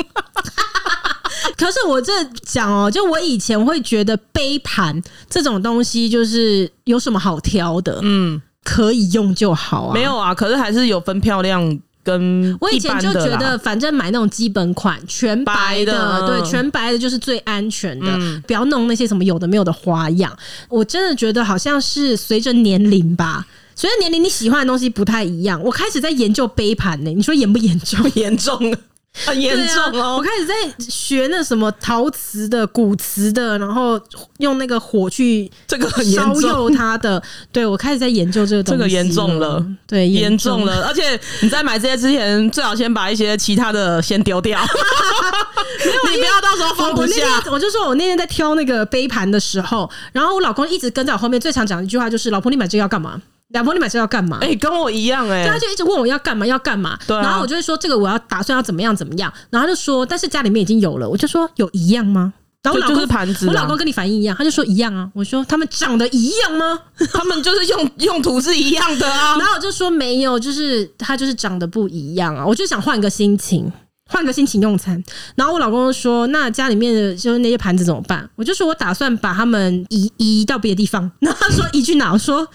[1.58, 2.12] 可是我这
[2.44, 9.94] 讲哦，就我以前会觉得杯盘这种东西就是有什么好挑的，嗯，可以用就好啊。
[9.94, 12.58] 没有啊，可是还是有分漂亮跟。
[12.60, 20.36] 我以前就觉得，反正买那种基本款，全白的，白的对，全白的就是最安全的，嗯、不要弄那些什么有的没有的花样。
[20.68, 23.46] 我真的觉得好像是随着年龄吧。
[23.76, 25.62] 随着年龄，你喜欢的东西不太一样。
[25.62, 28.00] 我开始在研究杯盘呢，你说严不严重？
[28.16, 28.78] 严重啊，
[29.26, 30.18] 很严重哦！
[30.18, 34.00] 我开始在学那什么陶瓷的、古瓷的，然后
[34.40, 37.22] 用那个火去这个很烧釉它的。
[37.52, 40.86] 对，我开始在研究这个东西，这个严重了，对，严重了。
[40.86, 44.60] 而且你在买这些之前，最好先把一些其他的先丢掉。
[46.06, 47.42] 没有，你不要到时候放不下。
[47.52, 53.22] 我就说我那天在挑那个杯盘的时候，然后我老公一直跟在我后面，最常讲的一句话就是：“老婆，你买这个要干嘛？”
[53.56, 54.38] 老婆，你买这要干嘛？
[54.42, 56.98] 哎、欸，跟我一样哎、欸，他就一直问我要干嘛，要干嘛。
[57.08, 59.32] 对、啊，然后我就会说这个我要打算要怎么样怎么样。
[59.50, 61.10] 然后他就说，但是家里面已经有了。
[61.10, 62.34] 我就说有一样吗？
[62.62, 65.10] 然后我老公就是盘子，我老公跟你反应一样，他就说一样啊。
[65.14, 66.80] 我说他们长得一样吗？
[67.14, 69.38] 他们就是用用途是一样的啊。
[69.40, 72.46] 然后我就说没有，就是他就是长得不一样啊。
[72.46, 73.72] 我就想换个心情。
[74.12, 75.04] 换个心情用餐。
[75.34, 82.48] 然后我老公说：“那家里面的就是那些盘子怎么办？”我就说：“我打算把他们移移到别的地方。”然后他说：“移去哪？”我说：“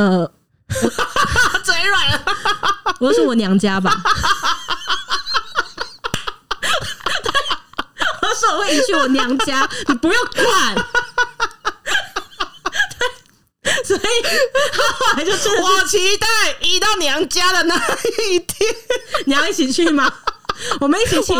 [0.00, 0.32] 呃，
[1.62, 2.24] 嘴软了。”
[3.00, 3.92] 我就说：“我娘家吧。”
[8.22, 10.74] 我说：“我会移去我娘家，你不用管。
[13.84, 16.26] ”所以他后来就真的我期待
[16.62, 17.74] 移到娘家的那
[18.30, 18.74] 一天，
[19.26, 20.10] 你要一起去吗？
[20.80, 21.36] 我们一起请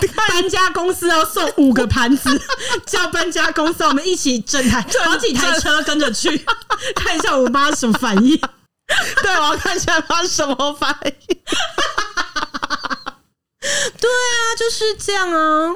[0.16, 2.40] 搬家公司要送五个盘子，
[2.86, 6.36] 叫搬家公司，我们一起整台 好几台车跟着去，
[6.94, 8.36] 看一下我妈什么反应。
[9.22, 11.38] 对，我要看一下她什么反应。
[13.98, 15.74] 对啊，就是这样啊。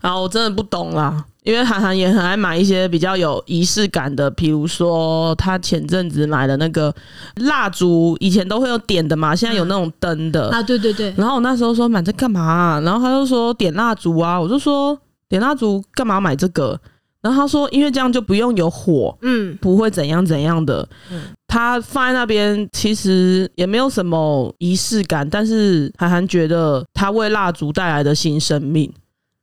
[0.00, 1.24] 然后我真的不懂啦。
[1.44, 6.92] 因为韩寒也很爱买一些比较有仪式感的，比如说他前阵子买的那个
[7.36, 11.12] 蜡烛，以前都会有点的嘛，现在有那种灯的啊，对对对。
[11.18, 12.80] 然后我那时候说买这干嘛啊？
[12.80, 16.80] 然后他就说点蜡烛啊，我就说点蜡烛干嘛买这个？
[17.20, 20.88] 然后他说因为这样就不用有火，嗯，不会怎样怎样的。
[21.10, 28.90] 嗯，他放在那边其实也没有什么仪式感，但是韩寒觉得他为蜡烛带来的新生命。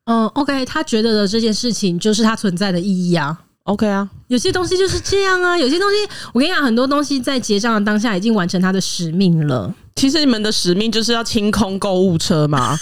[0.06, 3.38] 嗯，OK，他觉得的这件事情就是他存在的意义啊。
[3.66, 5.96] OK 啊，有些东西就是这样啊，有些东西
[6.34, 9.72] 我跟你讲，很多东西在结账的当下已经完成他的使命了。
[9.96, 12.76] 其实你们的使命就是要清空购物车嘛，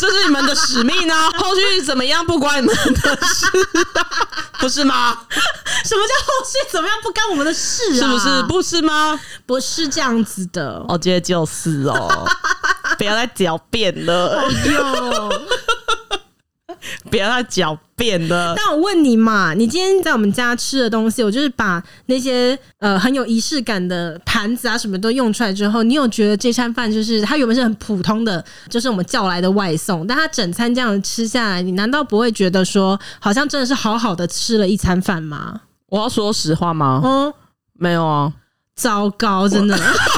[0.00, 1.30] 这是你们的使命啊。
[1.38, 3.46] 后续怎么样不关你们的事，
[4.58, 5.12] 不是吗？
[5.84, 8.08] 什么叫后续怎么样不干我们的事啊？
[8.08, 8.42] 是不是？
[8.48, 9.20] 不是吗？
[9.46, 10.84] 不是这样子的。
[10.88, 12.26] 我觉得就是哦，
[12.98, 14.40] 不要再狡辩了。
[14.40, 15.42] 哎呦。
[17.10, 18.54] 不要再狡辩了。
[18.56, 35.60] 但我问你嘛，你今天在我们家吃的东西，我就是把那些呃很有仪式感的盘子啊什么都用出来之后，你有觉得这餐饭就是它原本是很普通的，就是我们叫来的外送，但它整餐这样吃下来，你难道不会觉得说好像真的是好好的吃了一餐饭吗？
[35.88, 37.00] 我要说实话吗？
[37.04, 37.32] 嗯，
[37.74, 38.32] 没有啊，
[38.74, 39.78] 糟糕，真的。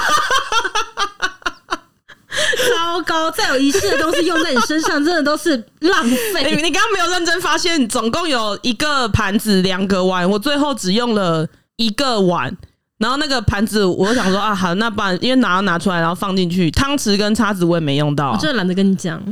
[2.68, 3.30] 糟糕！
[3.30, 6.55] 再有仪式的东西用在你身上，真的都是浪费。
[6.62, 11.46] 你刚刚没有认真发现，总共有一个盘子、两个碗，我最后只用了
[11.76, 12.57] 一个碗。
[12.99, 18.32] 然后那个盘子，我想说啊，好，那不然因为拿要拿出来，然后放进去，汤匙跟叉子我也没用到。
[18.32, 19.22] 我真的懒得跟你讲。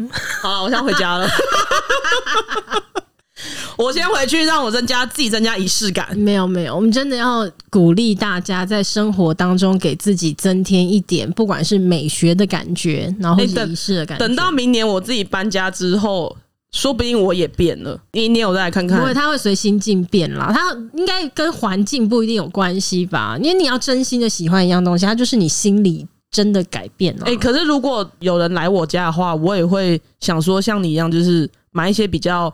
[0.41, 1.29] 好了，我先回家了。
[3.77, 6.17] 我先回去，让我增加自己增加仪式感。
[6.17, 14.27] 没有没有，我们真的要鼓励大家在生活当中给自己增添一点，不管是美学的感觉，然后仪式的感觉。
[14.27, 16.37] 等到明年我自己搬家之后，
[16.73, 17.99] 说不定我也变了。
[18.13, 18.99] 明年我再来看看。
[18.99, 20.51] 不会，它会随心境变啦。
[20.55, 23.39] 它应该跟环境不一定有关系吧？
[23.43, 27.25] 因为你要真心的喜欢一样东西，它就是你心里真的改变了。
[27.27, 31.49] 哎，可是如果有人来我家的话，我也会想说像你一样，就是。
[31.73, 32.51] 买一些比较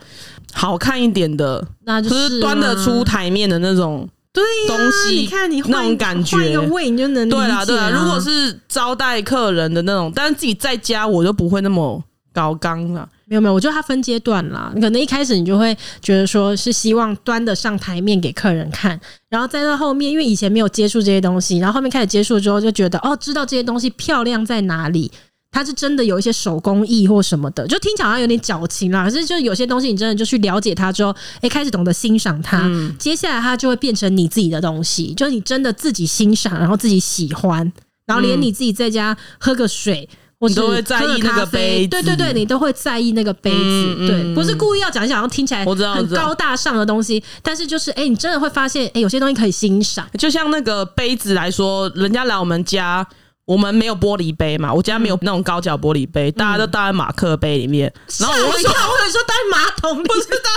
[0.52, 5.14] 好看一点的，那就是、端得出台面的那种对东西。
[5.14, 7.90] 你看你那种感觉，一个味你就能理解、啊、对啦对啦。
[7.90, 12.02] 如果是招待客人的那种，但是自己在家我就不会那么
[12.32, 13.08] 高刚了。
[13.32, 14.70] 没有没有，我觉得它分阶段啦。
[14.74, 25.10] 可能一开始你就会觉得说是希望端得上台面给客人看，然后再到后面，因为以前没有接触这些东西，然后后面开始接触之后，就觉得哦，知道这些东西漂亮在哪里。
[25.54, 29.04] 它是真的有一些手工艺或什么的，就听起来好像有点矫情啦。
[29.04, 35.12] 可是就有些东西，你真的就去了解它之后，哎、欸，开始懂得欣赏它，嗯、接下来它就会变成你自己的东西。
[35.12, 37.70] 就是你真的自己欣赏，然后自己喜欢，
[38.06, 40.08] 然后连你自己在家喝个水，
[40.42, 41.88] 或者都会在意那个杯子。
[41.88, 43.56] 对对对，你都会在意那个杯子。
[43.98, 50.04] 嗯、对，不是故意要讲一讲，听起来很高大上的东西，但是就是哎、欸，你真的会发现，哎、欸，有些东西可以欣赏。
[50.18, 53.06] 就像那个杯子来说，人家来我们家。
[53.44, 57.92] 我们没有玻璃杯嘛，我家没有那种高脚玻璃杯，嗯、大家都倒在马克杯里面。
[58.20, 60.50] 然后我会说，我你说倒在马桶，不是倒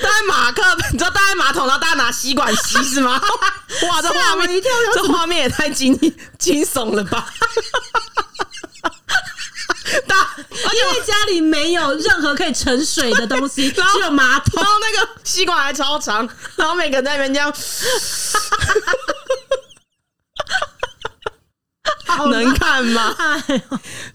[0.00, 0.62] 倒在马克，
[0.92, 3.20] 你知道倒在马桶，然后大家拿吸管吸是吗？
[3.90, 4.62] 哇，这画面，
[4.94, 5.92] 这画面也太惊
[6.38, 7.26] 惊悚了吧！
[10.08, 17.52] 大，因为家里没有任何可以盛水的东西， 只有马桶，然后那个吸管还超长，然后每个人在那边这样。
[22.30, 23.14] 能看吗？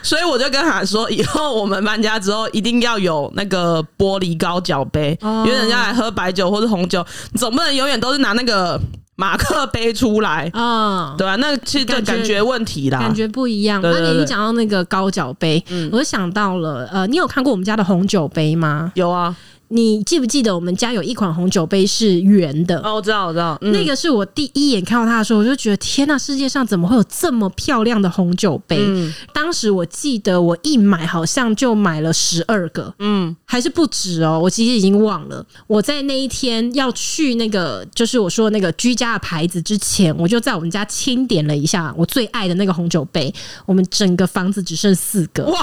[0.02, 7.06] 所以我就跟他说，以后我们搬家之后一定要有那个玻璃高脚杯，因为人家来喝白酒或者红酒，
[7.38, 8.80] 总不能永远都是拿那个
[9.20, 11.36] 马克杯出来啊，对啊？
[11.36, 13.82] 那其实就感觉问题啦，感觉不一样。
[13.82, 15.62] 那你讲到那个高脚杯，
[15.92, 18.94] 我就想到了，呃，你有看过我们家的红酒杯吗？
[18.96, 19.36] 有啊。
[19.70, 22.80] 你记不记得我们家有一款红酒杯是圆的？
[22.82, 28.78] 哦，我知道，我知道，嗯、那个是我第一眼看到它的时候，我就觉得天呐，世界上怎么会有这么漂亮的红酒杯？
[28.80, 35.46] 嗯、当时我记得我一买好像就买了十二个，嗯，还是不止哦，我其实已经忘了。
[35.68, 43.32] 我在那一天要去那个，就是我说的那个居家的牌子之前，我就在我们家清点了一下我最爱的那个红酒杯，
[43.68, 45.60] 我们整个房子只剩四个，哇！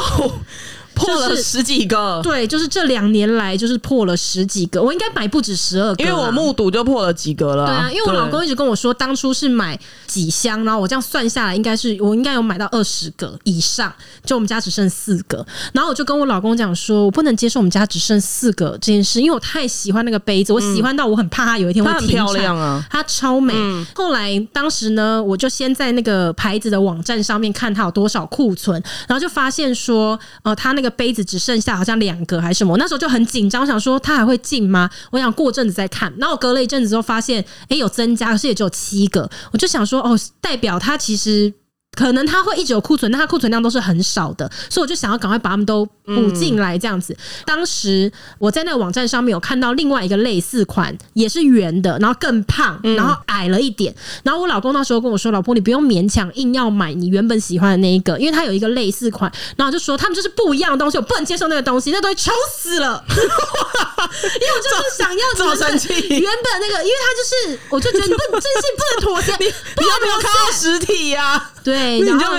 [0.97, 7.66] 破了十几个，对，就是这两年来就是破了十几个，我应该买不止十二个，因为我目睹就破了几个了。
[7.66, 13.92] 对啊，因为我老公一直跟我说，当初是买几箱，然后我这样算下来，应该是我应该有买到二十个以上，
[14.24, 15.44] 就我们家只剩四个。
[15.74, 22.16] 然后我就跟我老公讲说，我不能接受我们家只剩四个这件事，因为我太喜欢那个杯子，我喜欢到我很怕它有一天会停产。
[22.16, 23.53] 它很漂亮啊，它超美。
[23.55, 30.86] 嗯、后来当时呢，我就先在那个牌子的网站上面看它有多少库存，然后就发现说，呃，它那个。
[30.91, 34.89] 杯子只剩下好像两个还是什么，那时候就很紧张，想说他还会进吗？
[35.11, 36.12] 我想过阵子再看。
[36.18, 39.28] 然后我隔了一阵子之后发现，哎、有增加，可是也只有七个。
[39.53, 41.53] 我就想说，哦，代表他其实。
[41.97, 47.12] 可能他会一直有库存，但他库存量都是很少的，所以我就想要赶快把他们都补进来，这样子。
[47.14, 53.92] 嗯、当时我在那个网站上面有看到另外一个类似款，也是圆的，然后更胖，然后矮了一点。
[53.92, 63.03] 嗯、然后我老公那时候跟我说：“老婆，你不用勉强，硬要买你原本喜欢的那一个，因为他有一个类似款。”然后就说他们就是不一样的东西，我不能接受那个东西，那东西丑死了。
[63.09, 71.53] 因为我就是想要原本原本那个，因为他就是，我就觉得你不真心不能妥协， 你你要不要看到实体呀、啊？
[71.64, 72.34] 对，然后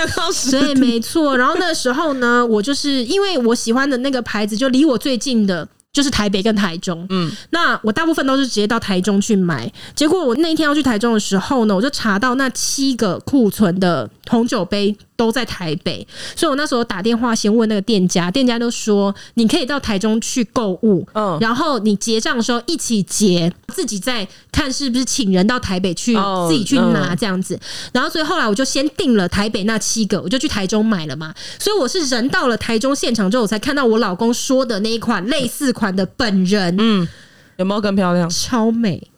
[0.51, 1.37] 对，没错。
[1.37, 5.67] 然后那时候呢，我就是因为我喜欢的那个牌子，就离我最近的。
[5.93, 9.71] 就是台北跟台中，嗯，那我大部分都是直接到台中去买。
[9.95, 26.15] 结果我那一天要去台中的时候呢，我就查到那七个库存的红酒杯都在台北，所以我那时候打电话先问那个店家，店家都说你可以到台中去购物，嗯，然后你结账的时候一起结，自己再看是不是请人到台北去
[26.47, 27.59] 自己去拿这样子。
[27.91, 31.33] 然后所以后来我就先订了台北那七个，我就去台中买了嘛。
[31.59, 35.87] 所以我是人到了台中现场之后，我才看到我老公说的那一款类似款。
[35.97, 37.07] 的本人，嗯，
[37.55, 38.29] 有没有更漂亮？
[38.29, 39.01] 超美！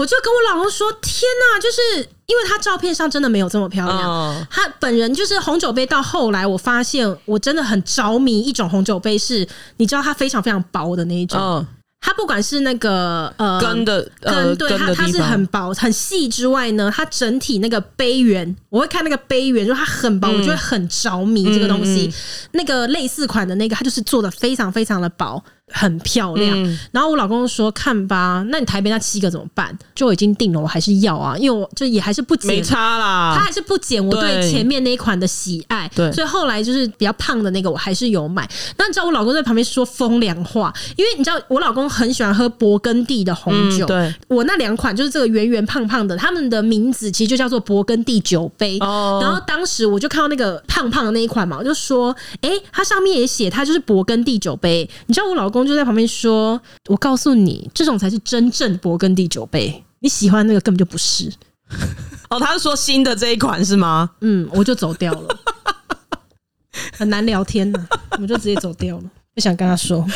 [0.00, 3.98] 我就跟我老公说：“天哪，就是因为他照片上真的没有这么漂亮。
[4.10, 5.84] 哦、他本人就是红酒杯。
[5.84, 9.46] 到后来，我发现我真的很着迷一种红酒杯，是
[9.76, 11.38] 你知道它非常非常薄的那一种。
[11.38, 11.66] 哦、
[12.00, 22.06] 它不管是那个呃根的根，对它它是很薄很细之外呢，它整体那个杯缘，我会看那个杯缘，就它很薄，嗯、我就会很着迷这个东西。
[22.06, 22.12] 嗯、
[22.52, 29.76] 那个类似款的那个，它就是做的非常非常的薄。”很漂亮，嗯、然后我老公说：“看吧，那你台北那七个怎么办？
[29.94, 38.48] 就已经定了，我还是要啊，因为我就也还是不减，没差啦，他还是不减我对前面那一款的喜爱，对，所以后来就是比较胖的那个，我还是有买。
[38.76, 48.76] 那你知道我老公在旁边说风凉话，因为你知道我老公很喜欢喝勃艮第的红酒，嗯、对，我那两款就是这个圆圆胖胖的，他们的名字其实就叫做勃艮第酒杯。
[48.80, 54.88] 哦，然后当时我就看到那个胖胖的那一款嘛，我就说：哎、欸，它上面也写它就是勃艮第酒杯。
[55.06, 55.59] 你知道我老公。
[55.64, 59.84] 就在旁边说：“我告诉你，这种才是真正勃艮第酒杯。
[60.00, 61.32] 你喜欢那个根本就不是。
[62.30, 64.10] ”哦，他是说新的这一款是吗？
[64.20, 65.36] 嗯，我就走掉了，
[66.96, 67.88] 很难聊天呢，
[68.20, 69.04] 我就直接走掉了，
[69.34, 70.06] 不想跟他说。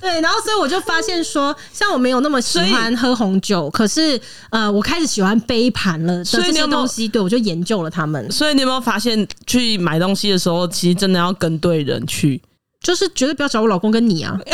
[0.00, 4.18] 对，然后所以我就发现说，像我没有那么喜欢喝红酒，可是
[4.50, 6.24] 呃，我开始喜欢杯盘了。
[6.24, 8.30] 所以这些东西，对我就研究了他们。
[8.30, 12.40] 所以你有没有发现，去买东西的时候，其实真的要跟对人去。
[12.82, 14.36] 就是绝对不要找我老公跟你啊！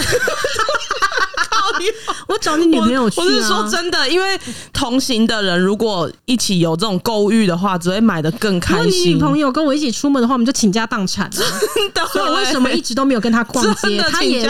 [2.26, 3.24] 我找你女朋友去啊！
[3.24, 4.38] 我是说真的，因为
[4.72, 8.84] 同行的人如果一起有这种购物欲的话，只会买的更开心。
[8.84, 11.28] 如果你女朋友跟我一起出门的话，我们就倾家荡产。
[11.32, 11.44] 真
[11.92, 13.98] 的，所以我为什么一直都没有跟她逛街？
[14.10, 14.42] 他也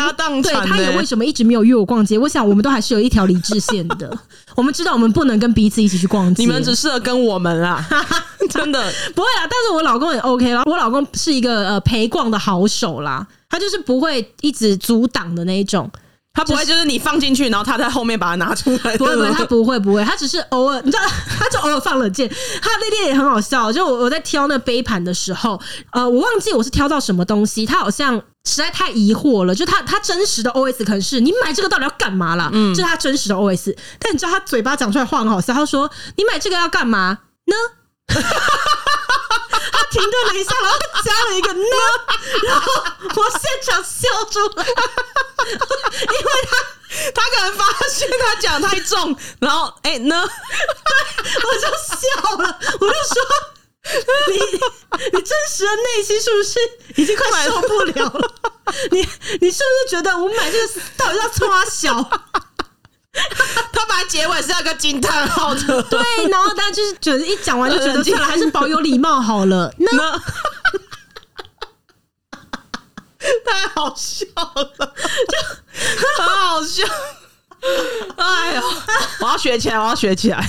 [0.43, 2.18] 对，他也为什么一直没有约我逛街？
[2.18, 4.16] 我想我们都还是有一条理智线的。
[4.55, 7.85] 我们知道我们不能跟彼此一起去逛街，你们只适合跟我们啦。
[8.51, 9.49] 真的不会啦。
[9.49, 13.27] 但是我老公也 OK 啦，我老公是一个呃陪逛的好手啦。
[13.55, 15.89] 他就是不会一直阻挡的那一种，
[16.33, 18.97] 他不会就是你放进去，然后他在后面把它拿出来。
[18.97, 21.03] 不会不会，他 不会不会，他只是偶尔，你知道，
[21.39, 22.29] 他就偶尔放冷箭。
[22.29, 25.61] 他那天也很好笑，就我我在挑那杯盘的时候，
[25.93, 29.55] 呃，我忘记我是挑到什么东西，他好像实在太疑惑了。
[29.55, 32.51] 就他他真实的 OS 可能是你买这个到底要干嘛啦？
[32.53, 33.73] 嗯，这是他真实的 OS。
[34.01, 37.55] 但你知道他嘴巴讲出来话很好笑，他说你买这个要干嘛呢？
[39.75, 41.61] 他停顿了一下，然后加了一个呢，
[42.47, 42.72] 然后
[43.16, 46.57] 我现场笑出来，因为他
[47.12, 53.14] 他可能发现他讲太重，然后哎、欸、呢，我就笑了，我就说
[54.29, 54.39] 你
[55.12, 56.59] 你真实的内心是不是
[57.03, 58.35] 已经快受不了了？
[58.93, 59.01] 你
[59.41, 61.93] 你是不是觉得我买这个到底要抓小？
[63.73, 69.73] 他把结尾是那个惊叹号的，对，然后大家就是觉得一讲完就觉得算了，还是保有礼貌好了。
[69.79, 70.19] 那
[73.47, 75.39] 太好笑了，就
[76.19, 76.85] 很好笑。
[78.17, 78.62] 哎呦，
[79.21, 80.45] 我要学起来，我要学起来。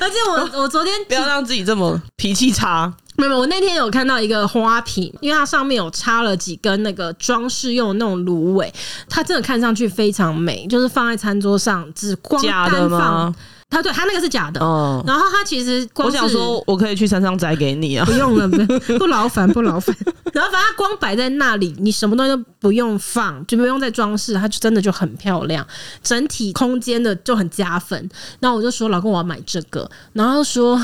[0.00, 2.92] 而且我我昨天不要让自己这么脾气差。
[3.16, 8.72] 没有，我那天有看到一个花瓶，因为它上面有插了几根那个装饰用的那种芦苇，
[9.08, 12.70] 它真的看上去非常美，就是放在餐桌上，只光单放。
[12.70, 13.34] 假的吗？
[13.68, 15.02] 它对它那个是假的，嗯。
[15.06, 19.94] 然后它其实光，我想说，我可以去山上摘给你啊，不用了，不不劳烦，不劳烦。
[20.32, 25.66] 然后反正它光摆在那里，你什么东西都不用放，就不用再装饰，它就真的就很漂亮，
[26.02, 28.10] 整体空间的就很加分。
[28.40, 30.80] 然后我就说，老公，我要买这个，然后说。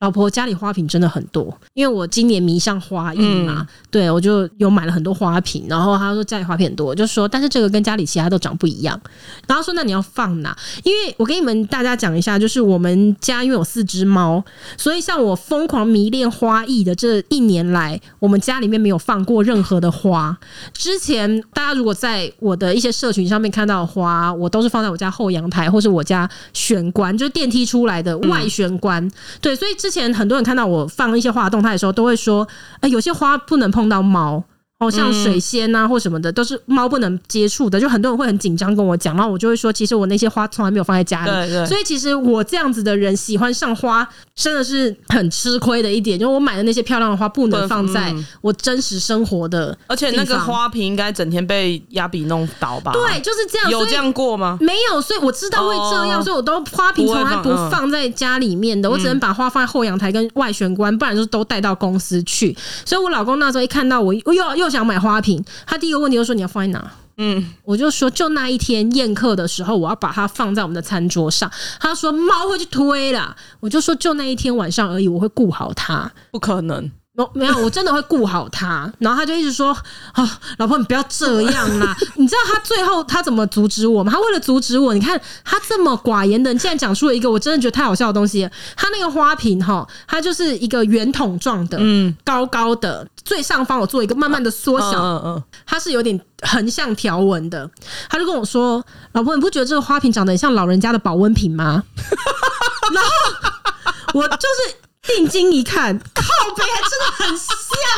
[0.00, 5.66] 老婆家里花瓶真的很多，因为我今年迷上花艺嘛，嗯、对我就有买了很多花瓶。
[5.68, 9.00] 然后他说家里花瓶很多，我就说，但是这个跟家里其他都长不一样。
[9.48, 10.56] 然后说那你要放哪？
[10.84, 14.44] 因为我给你们大家讲一下，就是我们家因为有四只猫，
[14.76, 20.38] 所以像我疯狂迷恋花艺的这一年来，我们家里面没有放过任何的花。
[20.72, 29.04] 之前大家如果在我的一些社群上面看到的花，我都是放在我家后阳台或是我家玄关，就是电梯出来的外玄关。
[29.04, 29.87] 嗯、对，所以这。
[29.88, 32.46] 之前很多人看到我放一些花动态的时候，都会说
[32.80, 34.44] ：“哎，有些花不能碰到猫。”
[34.78, 41.66] 哦，像水仙啊或什么的，都是猫不能接触的，就很多人会很紧张跟我讲，然后我就会说，其实我那些花从来没有放在家里，对对。
[41.66, 52.92] 所以其实我这样子的人喜欢上花，真的是很吃亏的一点，就是我买的那些漂亮的花不能放在我真实生活的，而且那个花瓶应该整天被压笔弄倒吧？
[52.92, 53.68] 对，就是这样。
[53.68, 54.56] 有这样过吗？
[54.60, 62.56] 没有，所以我知道会这样，所以我都花瓶从来不放在家里面的，我只能把花放在后阳台跟外玄关，不然就是都带到公司去。
[62.84, 65.42] 所以我老公那时候一看到我，我又又想买花瓶。
[65.66, 66.92] 他第一个问题就说，你要放在哪？
[67.16, 71.50] 嗯，我就说就那一天宴客的时候，我要把它放在我们的餐桌上。
[71.80, 76.12] 他说猫会去推啦，我就说就那一天晚上而已，我会顾好它。
[76.30, 76.90] 不可能。
[77.32, 78.90] 没有，我真的会顾好他。
[78.98, 79.72] 然后他就一直说
[80.12, 81.96] ：“啊、哦，老婆，你不要这样啦！
[82.14, 84.12] 你知道他最后他怎么阻止我吗？
[84.12, 88.48] 他为了阻止我，你看他这么寡言的，你竟然讲出了一个我真的觉得太好笑的东西。
[88.76, 97.68] 他那个花瓶哈，它就是一个圆筒状的，嗯，高高的，最上方我做一个慢慢的缩小，嗯嗯，它是有点横向条纹的。
[98.08, 101.82] 他就跟我说：‘老婆，你不觉得这个花瓶长得很像老人家的保温瓶吗？’
[102.94, 104.76] 然后我就是。”
[105.08, 106.22] 定睛一看， 靠
[106.54, 107.46] 北还真的很像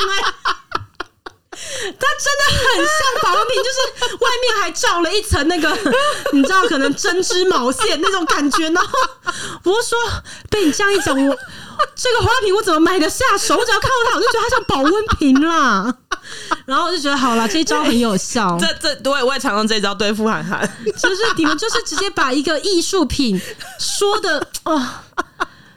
[0.09, 0.25] 哎、欸，
[1.99, 5.77] 它真的很像保温瓶，就是外面还罩了一层那个，
[6.33, 8.71] 你知道可能针织毛线那种感觉。
[8.71, 8.99] 然后
[9.65, 9.99] 我就说，
[10.49, 11.37] 被你这样一讲，我
[11.95, 13.57] 这个花瓶我怎么买得下手？
[13.57, 15.95] 我只要看到它，我就觉得它像保温瓶啦。
[16.65, 18.57] 然后我就觉得好了，这一招很有效。
[18.61, 20.61] 这这对我也常用这一招对付涵涵，
[20.97, 23.41] 就是你们就是直接把一个艺术品
[23.79, 24.87] 说的哦。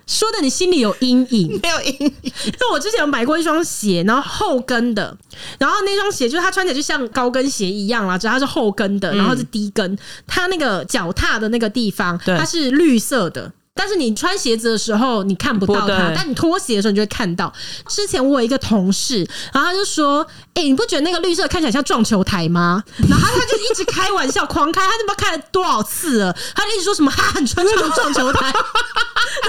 [0.06, 2.32] 说的你心里有阴影， 没有阴影。
[2.60, 5.18] 就我之前有买过一双鞋，然后后跟的，
[5.60, 9.98] 然后那双鞋就是它穿起来就像高跟鞋一样啦，只要它是后跟的，然后是低跟，
[10.28, 13.52] 它那个脚踏的那个地方，它是绿色的。
[13.76, 17.52] 但是你穿鞋子的时候你看不到它，但你脱鞋的时候你就会看到。
[17.90, 26.36] 之前我有一个同事，然后他就说：“哎、欸，你不觉得那个绿色看起来像撞球台吗？” 然后他就一直开玩笑，狂开，他就不知道开了多少次了。
[26.56, 28.46] 他就一直说什么：“哈，你穿这种撞球台。”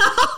[0.00, 0.28] 然后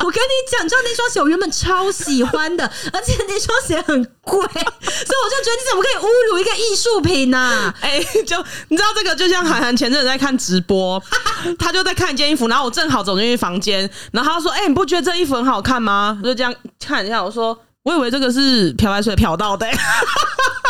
[0.00, 7.74] 我跟你讲，你知道那双鞋我原本超喜欢的，而且那双鞋很贵，所以我就觉得你怎么可以侮辱一个艺术品呢、啊？
[7.80, 8.36] 哎、欸，就
[8.68, 11.00] 你知道这个，就像韩寒前阵子在看直播，
[11.58, 13.27] 他就在看一件衣服，然后我正好走进。
[13.28, 17.58] 去房间，然后他说：“哎、你不觉得这衣服很好看吗？”就这样看一下，我说
[17.88, 19.78] ：“我以为这个是漂白水漂到的、欸。”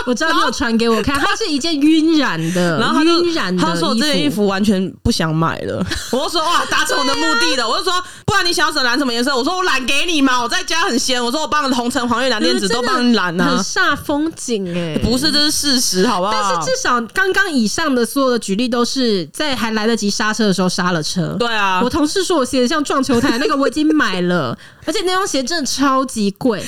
[0.07, 3.63] 我知道你有传给我看，它是一件晕染的， 然后晕染的。
[3.63, 5.85] 他说我这件衣服完全不想买了。
[6.11, 7.69] 我就说：“哇，达成我的目的了。
[7.69, 7.93] ”我就说
[8.25, 16.33] ：“不然你想要染什么颜色？”我说：“我染给你嘛，我在家很闲。”我说：“我帮你红橙黄绿蓝靛紫都帮你染啊，很煞风景哎、欸。”不是，这是事实，好不好？
[16.33, 21.37] 但是至少刚刚以上的所有的举例都是在还来得及刹车的时候刹了车。
[21.39, 24.57] 对啊，我同事说我鞋子像撞球台，那个我已经买了，
[24.87, 26.65] 而且那双鞋真的超级贵。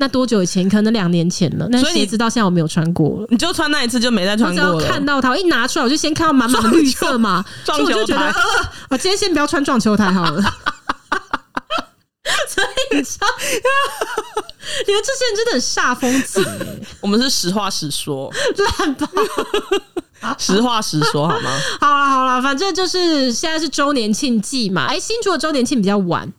[0.00, 0.66] 那多久以前？
[0.66, 1.68] 可能两年前了。
[1.70, 3.26] 那鞋子到现在我没有穿过了。
[3.28, 4.74] 你就穿那一次就没再穿过了。
[4.74, 8.16] 我只要看到它，我一拿出来我就先看到满满的绿色嘛， 撞球，台。
[8.16, 8.34] 呃，
[8.88, 10.42] 我今天先不要穿撞球台好了。
[12.48, 13.26] 所以你知道，
[14.86, 16.82] 你们这些人真的很煞风景、欸。
[17.00, 18.32] 我们是实话实说，
[18.78, 19.06] 烂吧。
[20.38, 21.50] 实话实说好吗？
[21.80, 24.86] 好了好了，反正就是现在是周年庆季嘛。
[24.86, 26.32] 哎、欸，新竹的周年庆比较晚。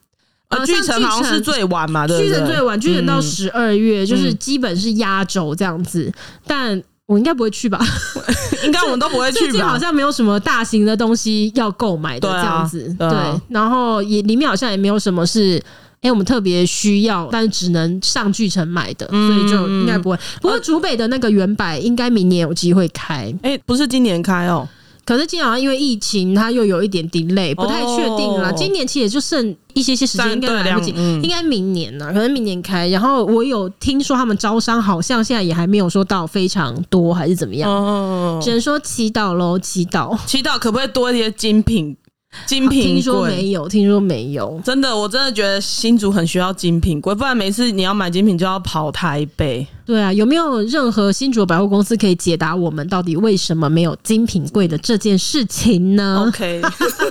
[0.52, 2.18] 呃，巨城好像是最晚嘛，对？
[2.20, 6.12] 巨城最晚，巨城到十二月，就是基本是压轴这样子。
[6.45, 7.80] 但我应该不会去吧？
[8.64, 9.68] 应该我们都不会去吧？
[9.68, 13.10] 好像没有什么大型的东西要购买的这样子，对，
[13.49, 15.62] 然后也里面好像也没有什么是。
[16.04, 20.18] 哎、欸，我们特别需要，但是只能上巨城买的，嗯、所以就应该不会。
[20.41, 23.32] 不过竹北的那个原版应该明年有机会开。
[23.43, 24.68] 哎、欸，不是今年开哦，
[25.12, 28.53] 可是今年好像因为疫情，它又有一点 delay，不太确定了。
[28.53, 30.91] 今年其实也就剩一些些时间，应该来不及，
[31.22, 32.88] 应该明年呢，可能明年开。
[32.88, 37.70] 然后我有听说他们招商好像现在也还没有说到非常多，还是怎么样？
[37.70, 41.93] 哦，只能说祈祷喽，祈祷，祈祷可不可以多一些精品？
[42.47, 49.65] 精品听说没有，听说没有，真的，我真的觉得新竹很需要精品柜，不然每次你要买精品就要跑台北。
[49.86, 56.61] 对啊，有没有任何新竹的百货公司可以解答我们到底为什么没有精品柜的这件事情呢？OK，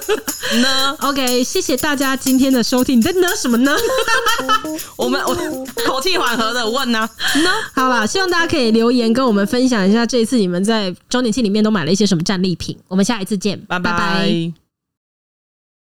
[0.63, 2.99] 呢？OK，谢谢大家今天的收听。
[2.99, 3.73] 你在呢什么呢？
[4.97, 5.35] 我们我
[5.87, 7.01] 口气缓和的问呢？
[7.45, 7.51] 呢？
[7.75, 12.75] 好啦，希望大家可以留言跟我们分享一下这一次你们在周年庆里面都买了一些什么战利品。
[12.89, 14.51] 我们下一次见，拜拜。